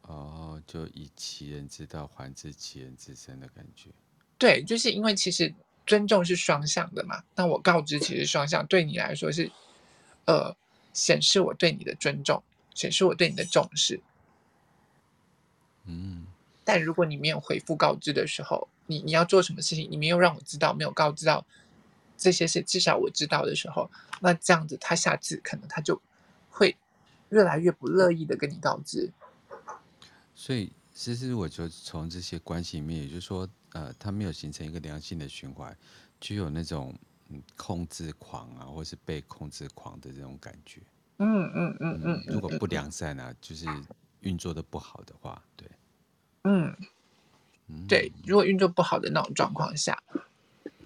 [0.00, 3.90] 哦，就以其人之道还治其人之身的感觉。
[4.38, 5.52] 对，就是因为其实
[5.84, 7.22] 尊重是双向的嘛。
[7.34, 9.52] 那我告知其实双向，对你来说是，
[10.24, 10.56] 呃，
[10.94, 12.42] 显示我对你的尊重，
[12.74, 14.00] 显示我对你的重视。
[15.84, 16.24] 嗯，
[16.64, 21.44] 但如果你没有回复告知的时候，你你要做什么事情，你没有让我知道，没有告知到
[22.16, 23.90] 这些是，至少我知道的时候，
[24.20, 26.00] 那这样子他下次可能他就
[26.50, 26.76] 会
[27.30, 29.12] 越来越不乐意的跟你告知。
[30.34, 35.76] 所以其实我就从这些关系里面，也就是说，呃，他没有形成一个良性的循环，
[36.20, 36.94] 具有那种
[37.28, 40.80] 嗯控制狂啊，或是被控制狂的这种感觉。
[41.18, 42.24] 嗯嗯嗯嗯。
[42.26, 43.66] 如果不良善啊，就是
[44.20, 45.68] 运作的不好的话，对。
[46.44, 46.76] 嗯，
[47.88, 50.00] 对，如果运作不好的那种状况下，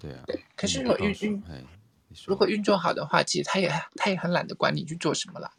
[0.01, 0.43] 对啊，对。
[0.55, 1.43] 可是如果运运，
[2.25, 5.51] 如果运作好的话，其实他也他也很懒得管你去做什么了，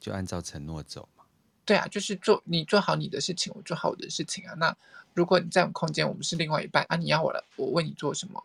[0.00, 1.24] 就按照承诺走嘛。
[1.64, 4.54] 对啊，就是做你做好你的事情，我做好我的事情啊。
[4.56, 4.74] 那
[5.14, 8.42] 如果你在我们空间，我们是另外一半啊，你要我来，我为你做什么，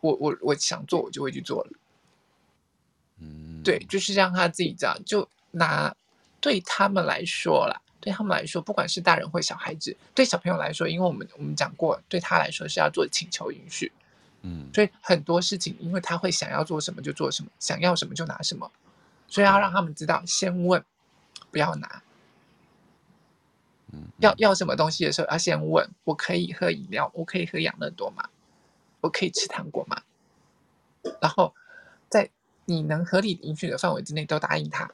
[0.00, 1.70] 我我我想做，我就会去做了。
[3.20, 5.94] 嗯，对，就是让他自己这样，就拿
[6.40, 7.80] 对他们来说啦。
[7.98, 13.90] 对他们来说，不管是大人或小孩子，对小朋友来说，因为我们我们讲过，对他来说是要做请求允许，
[14.48, 18.70] 嗯，所以很多事情，因为他会想要做什么就做什么，想要什么就拿什么，
[19.26, 20.84] 所以要让他们知道，先问，
[21.50, 22.00] 不要拿，
[23.92, 28.28] 嗯，要要什么东西的时候要先问，我可以喝饮料，我可以喝养乐多吗？
[29.00, 30.02] 我可以吃糖果吗？
[31.20, 31.52] 然后
[32.08, 32.30] 在
[32.66, 34.88] 你能合理允许的范围之内都答应他。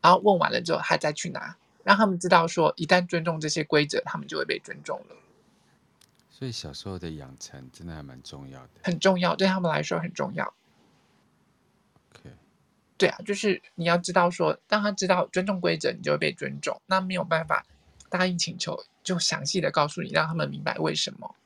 [0.00, 5.16] 然后问完了之后，他再去拿，让他们知道说，一旦尊重这些规则，他们就会被尊重了。
[6.40, 10.54] 所以小时候的养成真的还蛮重要的，很重要，对他们来说很重要。
[12.14, 12.32] Okay.
[12.96, 16.80] 对啊，就是你要知道说，当他知道尊重规则，你就会被尊重。
[16.86, 17.66] 那没有办法
[18.08, 21.36] 答应请求，就详细的告诉你，让他们明白为什么。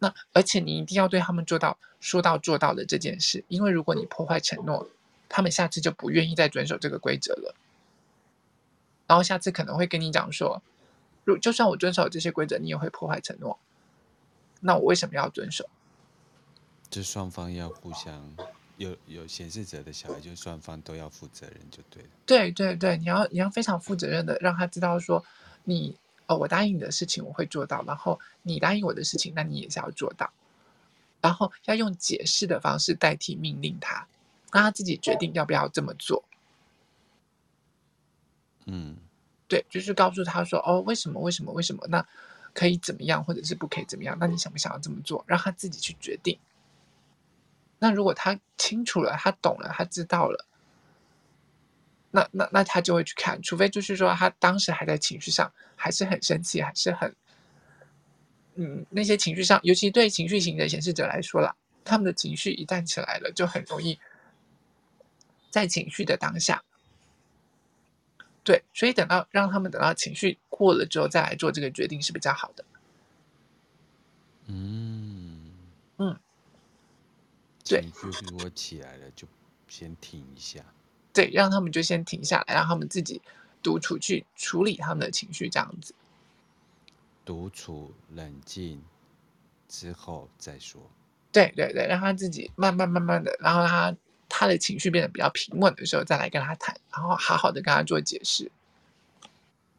[0.00, 4.90] 那而且你一定要对他们做到说到做到的这件事，因为如果你破坏承诺。
[5.32, 7.54] 他们下次就不愿意再遵守这个规则了，
[9.06, 10.60] 然后下次可能会跟你讲说，
[11.24, 13.58] 如就算我遵守这些规则，你也会破坏承诺，
[14.60, 15.68] 那我为什么要遵守？
[16.88, 18.36] 就双方要互相
[18.76, 22.08] 有有显示者的小孩，就双方都要负责任就对了。
[22.26, 25.24] 对对对，你要你要非常负责任的让他知道说，
[25.64, 25.96] 你
[26.26, 30.32] 哦，我答应你的事情我会做到，然后你答应我的事情，那你也是要做到，
[31.20, 34.06] 然后要用解释的方式代替命令他。
[34.52, 36.24] 让他自己决定要不要这么做。
[38.64, 38.96] 嗯，
[39.50, 41.20] 对，就是告诉他说：“哦，为什么？
[41.20, 41.52] 为什么？
[41.52, 41.84] 为什么？
[41.88, 42.06] 那
[42.54, 44.16] 可以怎么样，或者是不可以怎么样？
[44.20, 45.24] 那你想不想要这么做？
[45.26, 46.38] 让他自己去决定。
[47.80, 50.46] 那如果他清楚了，他懂了，他知道了，
[52.12, 53.42] 那那那他就会去看。
[53.42, 57.12] 除非就是说他当时还在情绪上，还是很生气，还是很……
[58.54, 63.98] 嗯，那些情绪上，尤其对情绪型的显示者来说啦，他们的情绪一旦起来了，就很容易。”
[65.50, 66.62] 在情绪的当下，
[68.50, 72.64] 对，所以等到让他们等到情绪过了之后再来做这个决定是比较好的。
[74.46, 75.52] 嗯
[75.98, 76.18] 嗯，
[77.64, 79.28] 对，情绪如果起来了，就
[79.68, 80.64] 先停一下。
[81.12, 83.22] 对，让他们就先停下来，让他们自己
[83.62, 85.94] 独处去处理他们的情绪，这样子。
[87.24, 88.82] 独处冷静
[89.68, 90.90] 之后再说。
[91.30, 93.94] 对对对，让他自己慢慢慢慢的，然后他。
[94.30, 98.50] 他的情绪变得比较平稳的时候，再来跟他谈，然后好好的跟他做解释。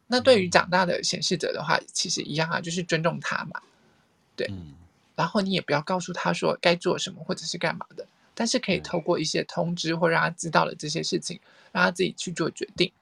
[0.06, 3.60] 那对于长大的显示者的话，其实一样啊，就是尊重他嘛，
[4.36, 4.48] 对。
[5.16, 11.40] 然后你也不要告诉他说该做什么或者是干嘛的，但是可以透过一些通知或让他知道了这些事情，
[11.72, 12.92] 让他自己去做决定。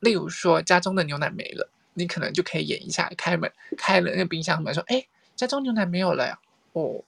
[0.00, 5.06] 例如说，家中的牛奶没了，你可能就可以演一下，开门开了那个冰箱门，说：“哎，
[5.36, 6.38] 家中牛奶没有了呀。”
[6.72, 7.04] 哦。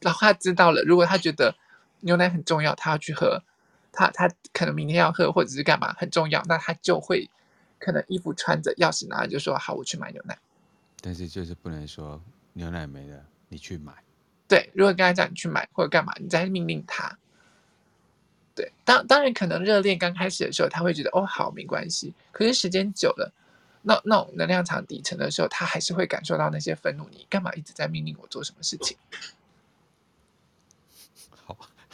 [0.00, 1.54] 然后他知道了，如果他觉得
[2.00, 3.42] 牛奶很重要，他要去喝，
[3.92, 7.28] 他他可能明天要喝或者是干嘛很重要，那他就会
[7.78, 10.38] 可能衣服穿着，钥匙拿着就说好，我去买牛奶。
[11.00, 12.20] 但是就是不能说
[12.52, 13.92] 牛奶没了，你去买。
[14.48, 17.18] 对，如果跟他讲你去买或者干嘛，你再命令他。
[18.54, 23.32] 对，当当然可能热恋刚开始的时候，他会觉得哦好没关系，可是时间久了，
[23.82, 27.08] 那那种能量场底层的时候，他还是会感受到那些愤怒。
[27.10, 28.96] 你干嘛一直在命令我做什么事情？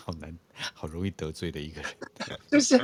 [0.05, 0.37] 好难，
[0.75, 1.91] 好容易得罪的一个人，
[2.51, 2.77] 就是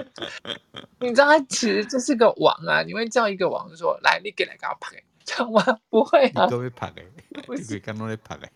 [1.01, 2.81] 你知道，他其实就是个王啊！
[2.83, 5.61] 你会叫一个王说：“来，你给来给我拍，这样吗？”
[5.91, 7.03] 不会啊，都会拍的，
[7.43, 8.49] 不是刚刚在拍的，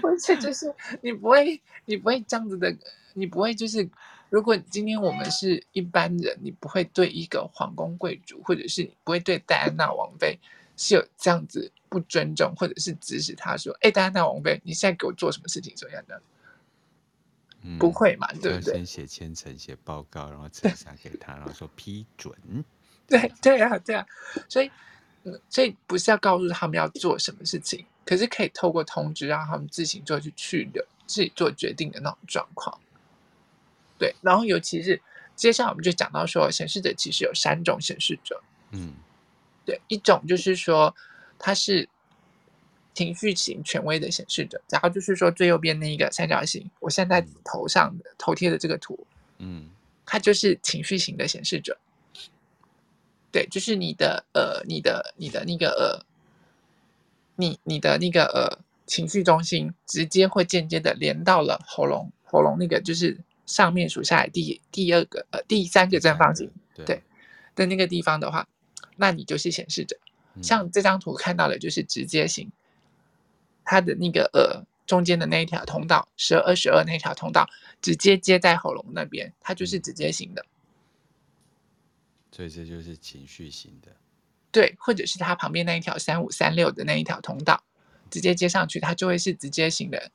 [0.00, 2.76] 不是，就是你不会，你不会这样子的，
[3.14, 3.88] 你不会就是，
[4.28, 10.36] 如果今天我们是一般人，你不会对一个皇宫贵族，或者是你不会对戴安娜王妃
[10.76, 16.20] 是有这样子不尊重，或者是指使他说：“哎，戴安娜王妃，你现在给我做什么事情？”这样的。
[17.62, 18.74] 嗯、不会嘛，对不对？
[18.74, 22.34] 先写签呈，写报告，然后呈上给他，然后说批准。
[23.06, 24.06] 对对啊，对啊，
[24.48, 24.70] 所以，
[25.48, 32.78] 所以不是要告诉他们要做什么事情，可是可以透过通知让他们自行做去去的，自己做决定的那种状况。
[33.98, 35.00] 对，然后尤其是
[35.36, 38.42] 接下来我们就讲到说，显示者其实有三种显示者。
[38.70, 38.94] 嗯，
[39.64, 40.94] 对，一种就是说
[41.38, 41.88] 他是
[42.94, 49.06] 情绪型权威的显示者，然后就是说最右边那一个三角形，我现在头上的头贴的这个图，
[49.38, 49.70] 嗯，
[50.04, 51.78] 它就是情绪型的显示者。
[53.30, 56.04] 对，就是你的呃，你的你的那个呃，
[57.36, 67.02] 你你的那个呃情绪中心，直接会间接的连到了喉咙，喉咙那个就是上面数下来第第二个呃第三个正方形，对，对
[67.54, 68.46] 的那个地方的话，
[68.96, 69.96] 那你就是显示者。
[70.42, 72.50] 像这张图看到的，就是直接型，
[73.64, 77.48] 它的那个呃中间的那一条通道，十二十二那条通道，
[77.80, 80.44] 直接接在喉咙那边，它就是直接型的。
[82.30, 83.94] 所以这就是情绪型的，
[84.50, 87.62] 对，或者是它旁边那一条三五三六的那一条通道，
[88.10, 90.10] 直接接上去，它就会是直接型的，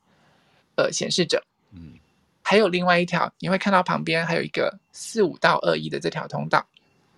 [0.77, 1.45] 呃，显示者。
[1.73, 1.93] 嗯，
[2.41, 6.67] 还有另外一条，你会看到旁边还有一个四五到二一的这条通道。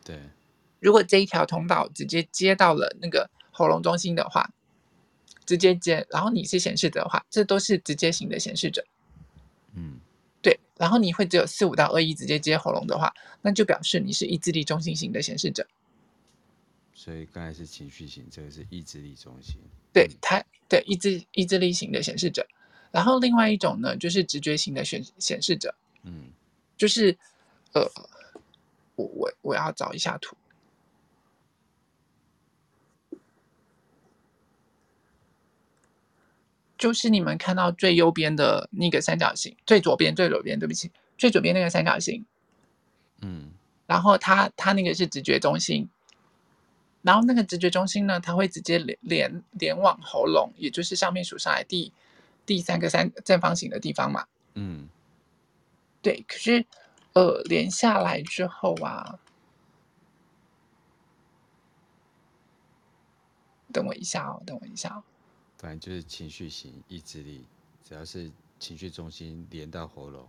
[0.04, 0.20] 对，
[0.82, 4.52] 如果这一条通道直接接到了那个喉咙中心的话，
[5.50, 8.86] 直接接，然后你是显示者的话，这都是直接型的显示者。
[9.74, 10.00] 嗯。
[10.44, 15.66] 对，然后你会只有四五到二一直接接喉咙的话，那就表示你是意志力中心型的显示者。
[16.94, 19.56] 所以刚才是情绪型，这个是意志力中心。
[19.92, 22.46] 对，它对意志意志力型的显示者。
[22.92, 25.74] 然后另外一种呢，就是直觉型的显显示者。
[26.04, 26.30] 嗯，
[26.78, 27.18] 就是
[27.74, 27.90] 呃，
[28.96, 30.38] 我我我要找一下图。
[36.80, 42.26] 就是你们看到最右边的那个三角形，最左边最左边，对不起，最左边那个三角形，
[43.22, 43.52] 嗯，
[43.86, 45.90] 然后它它那个是直觉中心，
[47.02, 51.92] 然后那个直觉中心呢，它会直接连连连往喉咙，也就是上面数上来第
[52.46, 54.88] 第三个三正方形的地方嘛，嗯，
[56.02, 56.66] 对，可是
[57.12, 59.20] 呃连下来之后啊，
[63.74, 65.04] 等我一下哦，等我一下哦。
[65.60, 67.44] 反正就是情绪型意志力，
[67.86, 70.26] 只要是情绪中心连到喉咙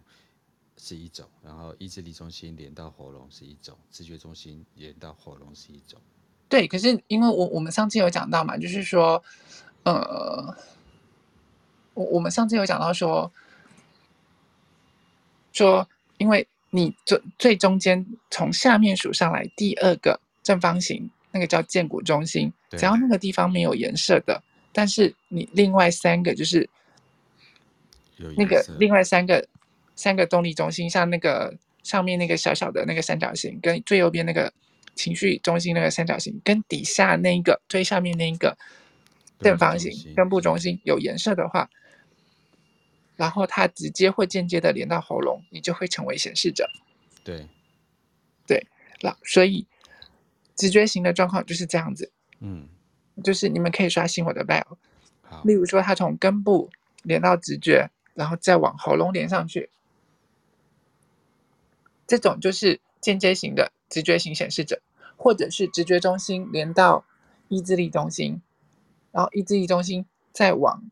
[0.76, 6.00] 是一种，然后意志力中心连到喉咙是一种，视觉中心连到喉咙是一种。
[6.48, 9.22] 对，可是因为我我们上次有讲到嘛，就是说，
[9.84, 10.52] 呃，
[11.94, 13.30] 我我们上次有讲到说，
[15.52, 24.42] 说因为你最最中间从下面数上来第二个正方形，那个叫建骨中心，只要那个地方没有颜色的。
[24.72, 26.68] 但是你另外三个就是
[28.36, 29.48] 那个另外三个
[29.96, 34.52] 三个动力中心，像那个上面那个小小的那个三角形，跟最右边那个
[34.94, 38.56] 情绪中心那个三角形，跟底下那一个最上面那一个
[39.40, 41.68] 正方形根部中心有颜色的话，
[43.16, 46.68] 然后它直接或间接的连到喉咙，你就会成为显示者。
[47.24, 47.46] 对，
[48.46, 48.66] 对，
[49.00, 49.66] 那所以
[50.54, 52.12] 直觉型的状况就是这样子。
[52.40, 52.68] 嗯。
[53.22, 54.76] 就是你们可以刷新我的 bio，
[55.44, 56.70] 例如说，它从根部
[57.02, 59.70] 连到直觉，然后再往喉咙连上去，
[62.06, 64.82] 这种就是间接型的直觉型显示者，
[65.16, 67.04] 或者是直觉中心连到
[67.48, 68.42] 意志力中心，
[69.12, 70.90] 然后意志力中心再往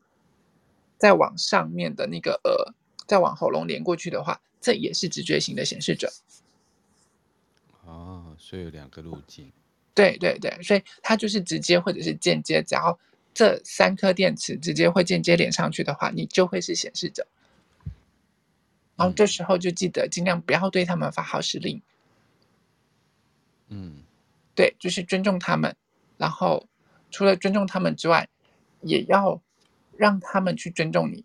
[0.97, 2.73] 再往上面的那个呃，
[3.05, 6.11] 再往喉咙连过去的话，这也是直觉型的显示者。
[7.85, 9.51] 哦，所以有两个路径。
[9.93, 12.97] 对对对，所以它就是直接或者是间接，只要
[13.33, 17.27] 这三颗电池直接或间接连上去的话，你就会是显示者。
[18.95, 21.81] 然后这时候就记得尽量不要对他们发号施令。
[23.67, 24.03] 嗯，
[24.55, 25.75] 对，就是尊重他们，
[26.17, 26.67] 然后
[27.11, 28.27] 除了尊重他们之外，
[28.81, 29.41] 也要
[29.95, 31.23] 让他们去尊重你。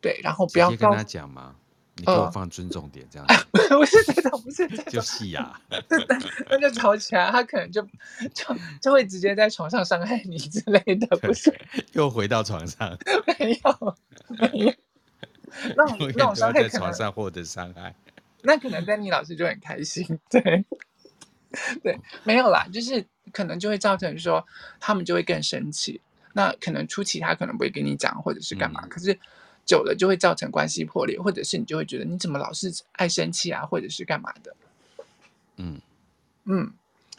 [0.00, 1.56] 对，然后不要跟他讲吗？
[1.98, 3.34] 你给我放尊重点，这样子。
[3.76, 5.60] 不是这种，不是这种， 就是呀。
[6.48, 7.82] 那就吵起来，他可能就
[8.32, 11.52] 就就会直接在床上伤害你之类的，不是？
[11.92, 12.96] 又回到床上？
[13.38, 13.96] 没有，
[14.38, 14.74] 没有。
[15.76, 17.94] 那种那种伤害在床上获得伤害，
[18.42, 20.18] 那可能丹尼老师就很开心。
[20.30, 20.64] 对，
[21.82, 24.46] 对，没有啦，就是可能就会造成说
[24.78, 26.00] 他们就会更生气。
[26.32, 29.18] 那可能初期他可能不会跟你讲，或者是干嘛，嗯、可是。
[29.68, 34.56] 久了就会造成关系破裂，或者是你就会觉得你怎么老是爱生气啊，或者是干嘛的。
[35.56, 35.78] 嗯
[36.44, 36.72] 嗯，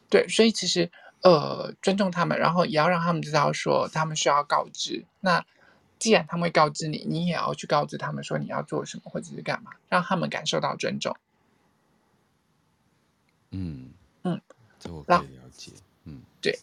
[0.10, 0.90] 对，所以其实
[1.22, 5.06] 呃尊重他们，然后也要让他们知道说他们需要告知。
[5.20, 5.46] 那
[6.00, 11.16] 既然他们会告知你，你也要去告知他们说你要做什么或者是干嘛，让他们感受到尊重。
[13.52, 13.92] 嗯
[14.24, 14.42] 嗯，
[14.80, 15.72] 这我可以了解。
[16.06, 16.58] 嗯，对。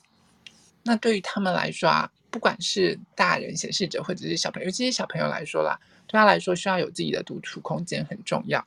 [0.83, 8.67] 那对于他们来说啊，不管是大人显示者或者是小朋友，尤其是小朋友来说啦，对他来说需要有自己的独处空间很重要。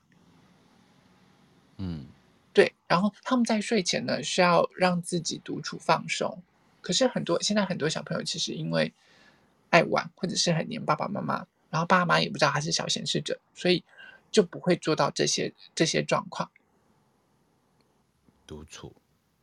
[1.78, 2.07] 嗯，
[2.51, 2.74] 对。
[2.88, 6.41] 然后他们在睡前呢，需要让自己独处放松。
[6.82, 8.91] 可是很多现在很多小朋友其实因为
[9.70, 13.84] 爱玩，或者是很黏爸爸妈妈，然后爸妈也不知道他是小显示者，所以
[14.32, 16.49] 就不会做到这些这些状况。
[18.47, 18.95] 独处，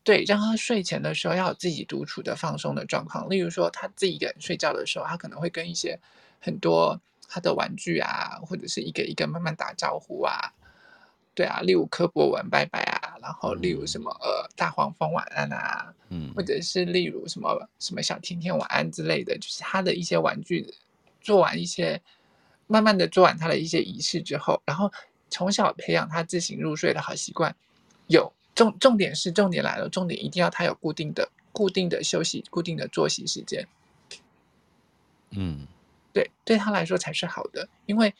[0.06, 3.28] 对，让他睡前的时候要有自己独处的放松的状况。
[3.28, 5.98] 例如说，他自己一个人睡觉的时候，他可能会跟一些
[6.40, 10.52] 很多他的玩具啊，或者是一个一个慢慢打招呼啊。
[11.34, 20.72] 对啊，例如柯博文拜拜啊，然后例如什么呃大黄蜂晚安啊，嗯，或者是例如什么什么小甜甜晚安之类的，就是他的一些玩具
[21.20, 22.00] 做完一些，
[22.68, 24.88] 慢慢的做完他的一些仪式之后，然后
[25.30, 27.52] 从小培养他自行入睡的好习惯。
[28.06, 33.68] 有重重点是重点来了，重点一定要他有固定的固定的休息、固定的作息时间。
[35.30, 35.68] 嗯，
[36.12, 38.12] 对，对他来说才是好的，因为。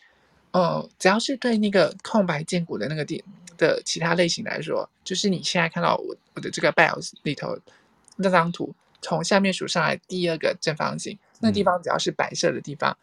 [0.53, 3.23] 呃，只要是对那个空白建骨的那个点
[3.59, 7.59] 的其他类型来说，就是你现在看到我我的这个 BIOS 里头
[8.17, 12.97] 那张图，从下面数上来第二个正方形，那地方只要是白色的地方，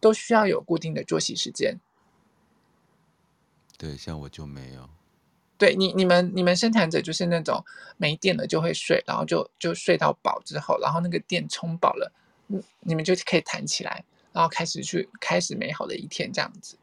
[0.00, 1.78] 都需要有固定的作息时间。
[3.78, 4.90] 对，像我就没有。
[5.58, 7.64] 对你、你们、你们生产者就是那种
[7.96, 12.12] 没电了就会睡，然后就就睡到饱之后，然后那个电充饱了，
[12.46, 16.76] 你你们就可以弹起来，然后开始去开始美好的一天这样子。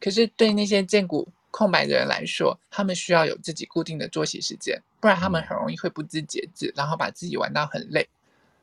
[0.00, 8.08] 可是对那些荐骨空白的人来说，他们需要有自己固定的作息时间，不然他们很容易会不知节制，然后把自己玩到很累，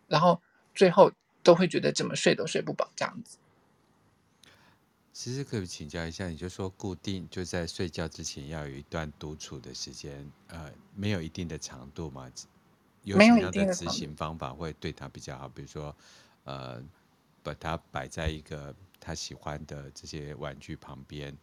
[0.07, 0.41] 然后
[0.73, 1.11] 最后
[1.43, 3.37] 都会觉得怎么睡都睡不饱这样子。
[5.17, 12.31] 其实可以请教一下，你就说固定就在睡觉之前要有一段独处的时间，呃，没有一定的长度吗？
[13.01, 15.49] 有什么样的执行方法会对他比较好？
[15.49, 15.95] 比如说，
[16.43, 16.79] 呃，
[17.41, 18.73] 把它摆在一个。
[18.99, 21.35] 他喜欢的这些玩具旁边，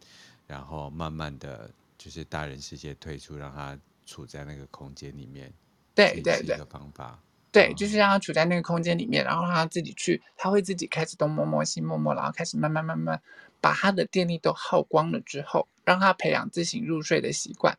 [0.45, 5.51] 然后慢慢的就是大人世界退出，让他处在那个空间里面。
[5.95, 7.19] 对对对，一个方法。
[7.51, 13.19] 对，就是让他处在那个空间里面，然后让他自己去，他会自己开始东摸摸西摸摸，然后开始慢慢慢慢
[13.65, 17.75] 把他的电力都耗光了之后，让他培养自行入睡的习惯。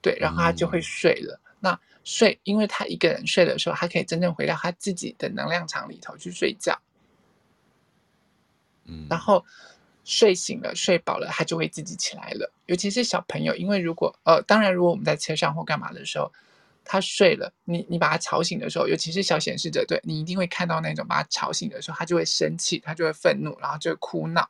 [0.00, 1.38] 对，然后他就会睡了。
[1.44, 6.80] 嗯、那睡，因为他一个人睡的时候，他可以真正回到他自己的能量场里头去睡觉。
[9.10, 9.44] 然后
[10.02, 12.50] 睡醒了，睡饱了，他就会自己起来了。
[12.64, 16.32] 尤其是小朋友，因为如果呃，当然，如果我们在车上或干嘛的时候，
[16.88, 24.48] 他睡了，你你把他吵醒的时候，尤其是小显示者，对，你一定会看到那种把他吵醒的时候，他就会生气，他就会愤怒，然后就会哭闹。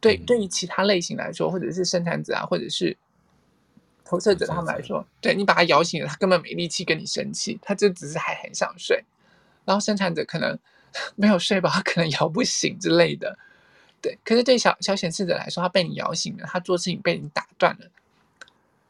[0.00, 2.96] 对，对于其他类型来说，或者是生产者啊，或者是
[4.04, 9.02] 投射者他们来说，对，你把他摇醒了，他根本没力气跟你生气，他就只是还很想睡。
[9.64, 10.58] 然后生产者可能。
[11.14, 13.38] 没有睡饱，他可能摇不醒之类的。
[14.00, 17.86] 对，可是对小小显示者来说，他被你摇醒了，他做事情被你打断了，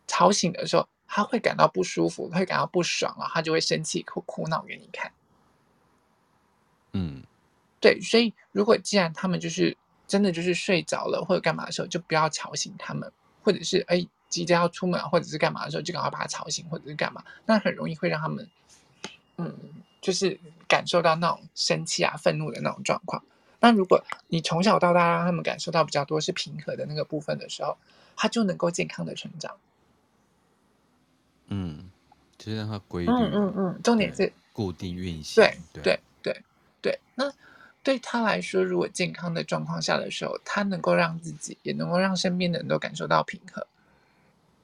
[0.07, 5.13] 吵醒的时候，他会感到不舒服，会感到不爽啊，他就会生气、哭哭闹给你看。
[6.93, 7.23] 嗯，
[7.81, 9.77] 对，所以如果既然他们就是
[10.07, 13.11] 真的就是睡着了或者干嘛的时候，就不要吵醒他们，
[13.43, 18.49] 或者是哎即将要出门或者是干嘛的时候，就赶快把他吵醒或者是干嘛，那很容易会让他们
[19.37, 19.55] 嗯。
[20.03, 20.39] 就是
[20.69, 23.25] 感受到那种生气啊、愤怒的那种状况。
[23.59, 27.77] 那如果你从小到大让他们感受到比较多是平和的那个部分的时候，
[28.15, 29.57] 他就能够健康的成长。
[31.49, 31.91] 嗯，
[32.39, 33.11] 就是让它规律。
[33.11, 35.43] 嗯嗯嗯，重点是固定运行。
[35.43, 36.43] 对对对对
[36.83, 36.99] 对。
[37.15, 37.33] 那
[37.83, 43.67] 对他来说，如果健康的状况下的时候，他能够让自己，也能够让身边的人都感受到平和。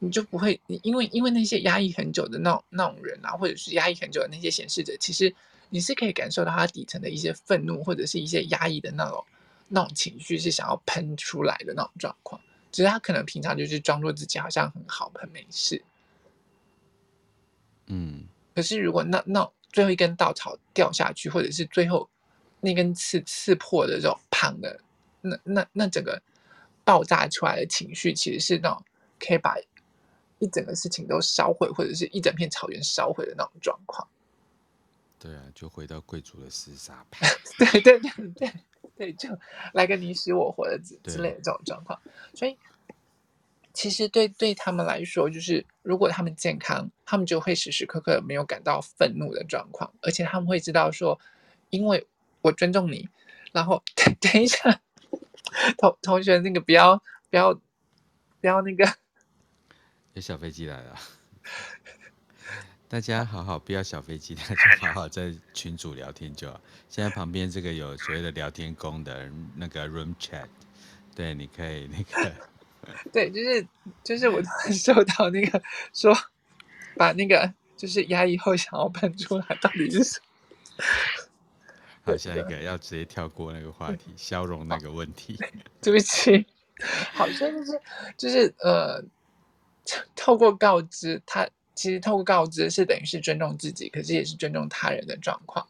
[0.00, 5.32] 你就不会，你因为因为那些压抑很久的那种那种人啊，或者是压抑很久的那些显示者，其实
[5.70, 9.24] 你是可以感受到他底层的一些愤怒，或者是一些压抑的那种
[9.68, 12.40] 那种情绪是想要喷出来的那种状况。
[12.72, 15.80] 只是他可能平常就是装作自己好像很好很没事，
[17.92, 18.24] 嗯。
[18.54, 22.08] 可是如果那那最后一根稻草掉下去，或者是最后
[22.60, 24.80] 那根刺刺破的这种胖的，
[25.20, 26.20] 那那那整个
[26.84, 28.84] 爆炸出来的情绪，其实是那种
[29.18, 29.56] 可以把。
[30.38, 34.04] 一整个事情都烧毁，或者是一整片草原烧毁的那种状况。
[35.16, 37.28] 对啊，就回到贵族的厮杀派。
[37.56, 38.52] 对对对对
[38.96, 39.28] 对，就
[39.72, 41.96] 来个你死我活的之之类的这种状况。
[42.34, 42.58] 所以，
[43.74, 51.18] 其实对对他们来说，就是如果他们健康，他们就会时时刻刻没有感到愤怒的状况，而且他们会知道说，
[51.70, 52.06] 因为
[52.42, 53.08] 我尊重你，
[53.52, 54.80] 然后等 等一下，
[55.78, 58.84] 同同学那个不要不要不要那个，
[60.14, 60.98] 有小飞机来了，
[62.88, 66.60] 大家好好不要小飞机，大家好好在群组聊天就好。
[66.88, 70.46] 现在旁边这个有所谓的聊天功能，那个 room chat，
[71.14, 72.32] 对，你可以那个，
[73.12, 73.66] 对，就是
[74.04, 75.62] 就是我突然收到那个
[75.92, 76.16] 说
[76.96, 77.52] 把那个。
[77.74, 80.84] 就是压抑后想要喷出来，到底是什么？
[82.04, 85.36] 好，下一个要直接跳过那个话题，消融那个问题。
[85.82, 86.46] 对不起，
[87.12, 87.80] 好像就是
[88.16, 89.02] 就是呃，
[90.14, 95.66] 透过告知他，其实透过告知是等于是尊重自己，可是也是尊重他人的状况。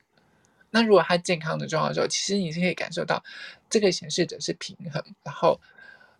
[0.68, 3.24] 那如果他健康的状况的时候，其实你是可以感受到
[3.70, 5.58] 这个显示者是平衡，然后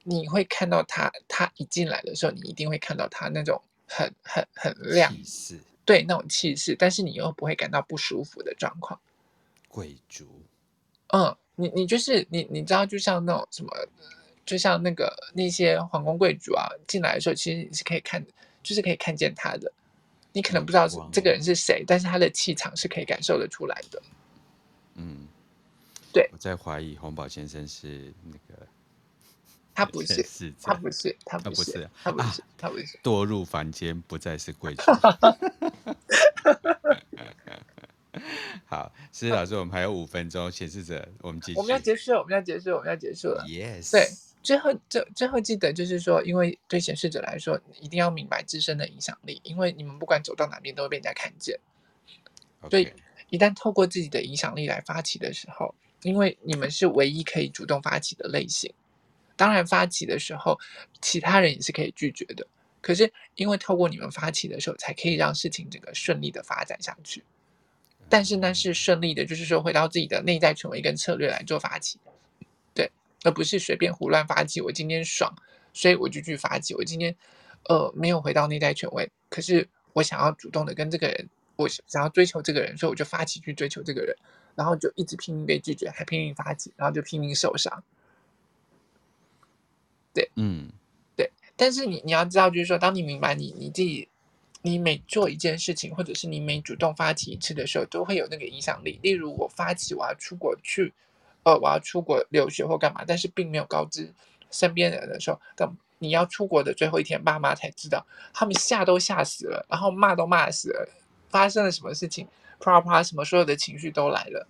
[0.04, 5.14] 你会看到他，他一进来的时候，你一定会看到他那种很很很亮。
[5.84, 9.00] 对那种气势，但是你又不会感到不舒服的状况。
[9.66, 10.28] 贵族，
[11.08, 13.70] 嗯，你你就是你，你知道，就像那种什么，
[14.46, 18.24] 就像那个那些皇宫贵族啊，进来的时候，其实你是可以看，
[18.62, 19.72] 就是可以看见他的。
[20.32, 24.02] 你可能不知道这个人是谁，但是他的气场是可以感受得出来的。
[24.94, 25.26] 嗯，
[26.12, 26.28] 对。
[26.32, 28.66] 我在怀疑洪宝先生是那个。
[29.74, 30.22] 他不是，
[30.60, 32.98] 他不是，他不是，他不是，他不是。
[33.02, 34.82] 堕入凡间，不再是贵族。
[38.66, 41.58] 好，思思老师，我们还有五分钟，显示者我们继续。
[41.58, 43.44] 我们要结束，我们要结束，我们要结束了。
[43.46, 43.90] Yes。
[43.90, 44.08] 对，
[44.42, 51.58] 最后，最最后记得就是说，因为对显示者来说，一定要明白自身的影响力，因为你们不管走到哪边，都会被人家看见。
[52.70, 52.92] 所以，
[53.30, 58.72] 一旦透过自己的影响力来发起的时候，因为你们是唯一可以主动发起的类型。
[59.42, 60.56] 当然，发起的时候，
[61.00, 62.46] 其他人也是可以拒绝的。
[62.80, 67.24] 可是，因为透过你们发起的时候，才可以让事情整个顺利的发展下去。
[68.08, 71.98] 但是呢，是顺利的，就是说回到自己的内在权威跟策略来做发起，
[72.72, 72.88] 对，
[73.24, 74.60] 而不是随便胡乱发起。
[74.60, 75.34] 我今天爽，
[75.72, 76.72] 所以我就去发起。
[76.76, 77.12] 我今天
[77.64, 84.14] 呃没有回到内在权威，可是我想要主动的跟这个人，我想要追求这个人，所以我就发起去追求这个人，
[84.54, 87.82] 然后就一直拼命被拒绝，还拼命发起，然后就拼命受伤。
[90.14, 90.68] 对，嗯，
[91.16, 94.08] 对，但是你你要知道，就是说，当你明白你你自己，
[94.62, 98.98] 你每做一件事情，或者是你每主动发起一次的时候，都会有那个影响力。
[99.02, 100.92] 例如，我发起我要出国去，
[101.42, 104.12] 呃，我要出国留学或干嘛，但是并没有告知
[104.50, 110.88] 身边人的时候，等你要出国的最后一天，爸妈才知道，他们吓都吓死了，然后骂都骂死了，
[111.30, 112.28] 发生了什么事情，
[112.60, 114.46] 啪啪什么，所有的情绪都来了，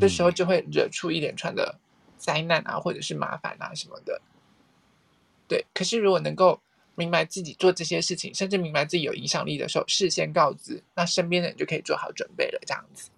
[0.00, 1.78] 这时候就会惹出一连串的。
[2.18, 4.20] 灾难啊，或者是麻烦啊什么的，
[5.48, 5.66] 对。
[5.74, 6.60] 可是如果能够
[6.94, 12.60] 明白自己做这些事情，甚至明白自己有影响力的时候，事先告知，那身边的人就可以做好准备了。
[12.66, 13.10] 这样子。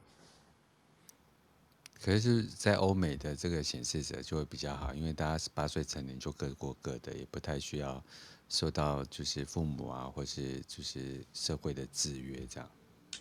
[2.01, 8.03] 可是，在欧美的这个显示者就会比较好，因为大家十八岁成年就各过各的，也不太需要
[8.49, 12.71] 受到就是父母啊，或是就是社会的制约这样。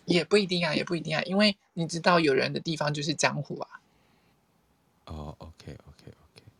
[0.04, 3.68] 也不一定啊，也不一定啊，因为你知道，有人的地方就是江湖啊。
[5.06, 5.76] 哦、okay.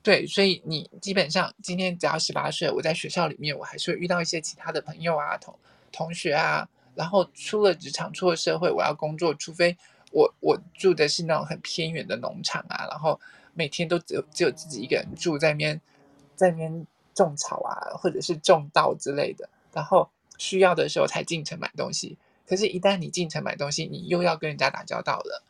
[0.03, 5.59] 对，所以你基本上今天只要十八岁，我在学校里面，我还是会遇到一些其他的朋友啊、同
[5.90, 6.68] 同学啊。
[6.94, 9.76] 然后出了职场、出了社会，我要工作，除非
[10.12, 13.20] 我我住的是那种很偏远的农场啊，然后
[13.53, 15.80] 每天都只有只有自己一个人住在那边，
[16.36, 19.49] 在那边种草啊，或者是种稻之类的。
[19.72, 22.16] 然后需要的时候才进城买东西。
[22.47, 25.42] 可是，一旦你进城买东西，你又要跟人家打交道了。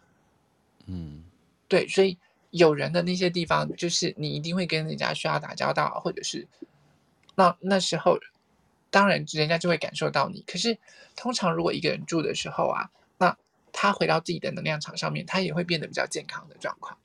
[0.86, 1.24] 嗯，
[1.68, 2.16] 对，所以。
[2.56, 6.46] 有人的那些地方，就是你一定会跟人家需要打交道，或者是
[7.34, 8.18] 那那时候，
[8.90, 10.42] 当然人家就会感受到你。
[10.46, 10.78] 可是
[11.14, 13.36] 通常如果一个人住的时候啊，那
[13.72, 16.96] 他回到自己的能量场上面，他也会变得比较健康的状况。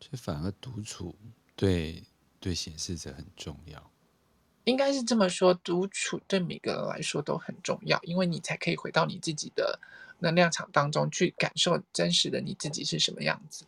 [0.00, 1.14] 这反而独处
[1.54, 2.02] 对
[2.40, 3.90] 对显示者很重要，
[4.64, 9.78] 应该是这么说，独处对每个人来说都很重要，因为你才可以回到你自己的
[10.18, 13.64] 能量场当中去感受真实的你自己是什么样子。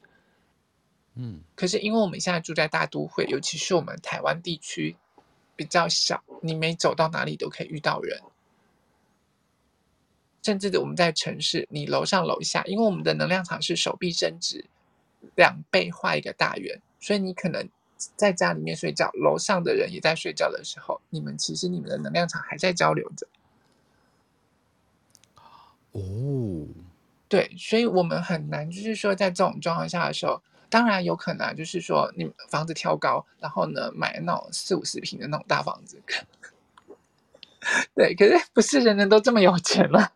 [1.19, 4.95] 嗯，可是因为我们现在住在大都会，尤其是我们台湾地区
[5.57, 8.21] 比较小，你每走到哪里都可以遇到人，
[10.43, 14.67] 甚至的我们在城市，你楼上楼下，因为我们的能量场是手臂伸直
[15.37, 17.67] 两倍画一个大圆，所以你可能
[18.14, 23.27] 在家里面睡觉，楼上的人也在睡觉的时候，你们其实你们的能量场还在交流着。
[25.93, 26.67] 哦，
[27.27, 30.43] 对，所以我们很难，就是说在这种状况下的时候。
[30.69, 36.03] 当然有可能，就是说你房子挑高，然后呢买那种四五十平的那种大房子。
[37.95, 40.12] 对，可是不是人人都这么有钱了。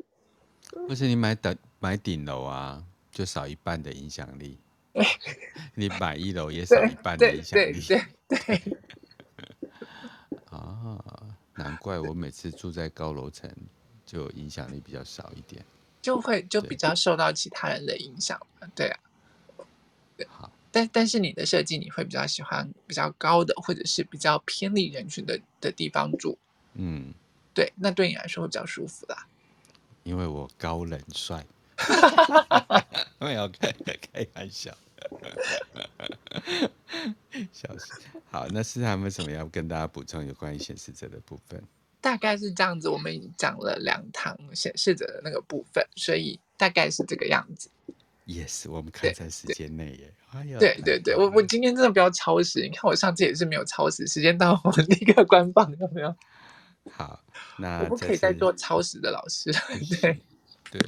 [0.88, 4.59] 而且你买顶买顶楼啊，就少一半的影响力。
[5.74, 7.80] 你买一楼也少一半的影响力。
[7.80, 8.78] 对对对，对。
[10.51, 10.98] 啊，
[11.55, 13.51] 难怪我每次住在高楼层，
[14.07, 15.64] 就影响力比较少一点。
[16.03, 18.40] 就会就比较受到其他人的影响。
[18.74, 19.01] 对啊。
[20.28, 20.50] 好。
[20.72, 26.38] 但但是你的设计，你会比较喜欢比较高的，或者是比较偏离人群的的地方住。
[26.74, 27.12] 嗯。
[27.52, 29.26] 对，那对你来说会比较舒服啦。
[30.04, 31.44] 因为我高冷帅。
[33.18, 34.70] 没有开开玩笑，
[37.52, 38.00] 笑死。
[38.30, 41.62] 好，那是他们什么要跟大家补充有关于显示者的部分？
[42.00, 47.68] 大概是这样子，我们已经讲了两堂显示者的那个部分，所以大概是这个样子。
[48.31, 50.14] Yes，我们看在时间内耶。
[50.31, 52.62] 哎呀，对对对，我我今天真的不要超时。
[52.62, 56.14] 你看我上次也是没有超时，时间到我立刻关放，有没有？
[56.93, 57.24] 好，
[57.59, 59.51] 那我不可以再做超时的老师。
[60.01, 60.20] 对
[60.70, 60.81] 对。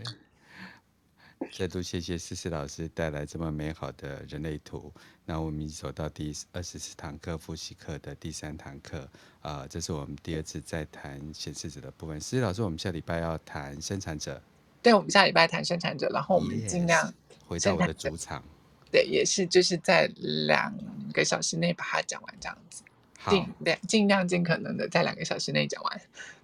[1.51, 4.93] 再度谢谢思思老师带来这么美好的人类图。
[5.24, 9.01] 那我们走到第二十四堂课复习课的第三堂课
[9.40, 12.20] 啊、呃，这是我们第二次在谈显示者的部分。
[12.20, 14.40] 思思老师，我们下礼拜要谈生产者。
[14.82, 17.14] 对，我们下礼拜谈生产者，然后我们尽量、
[17.46, 18.42] 回到我的主场。
[18.90, 20.10] 对，也是就是在
[20.46, 20.74] 两
[21.12, 22.82] 个小时内把它讲完，这样子。
[23.30, 26.00] 尽量尽量尽可能的在两个小时内讲完。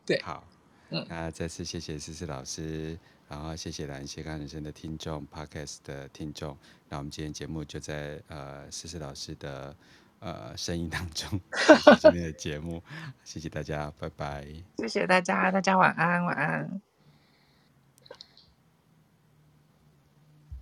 [0.07, 0.45] 对，好，
[0.91, 2.97] 嗯，那再次谢谢思思老师。
[3.29, 6.57] 然后谢谢蓝斜杠人生的听众，Podcast 的听众。
[6.89, 9.77] 那我们今天节目就在呃思思老师的
[10.21, 11.39] 呃声音当中，
[12.01, 12.83] 今天的节目，
[13.25, 14.47] 谢谢大家，拜拜。
[14.79, 16.81] 谢谢大家，大家晚安，晚安。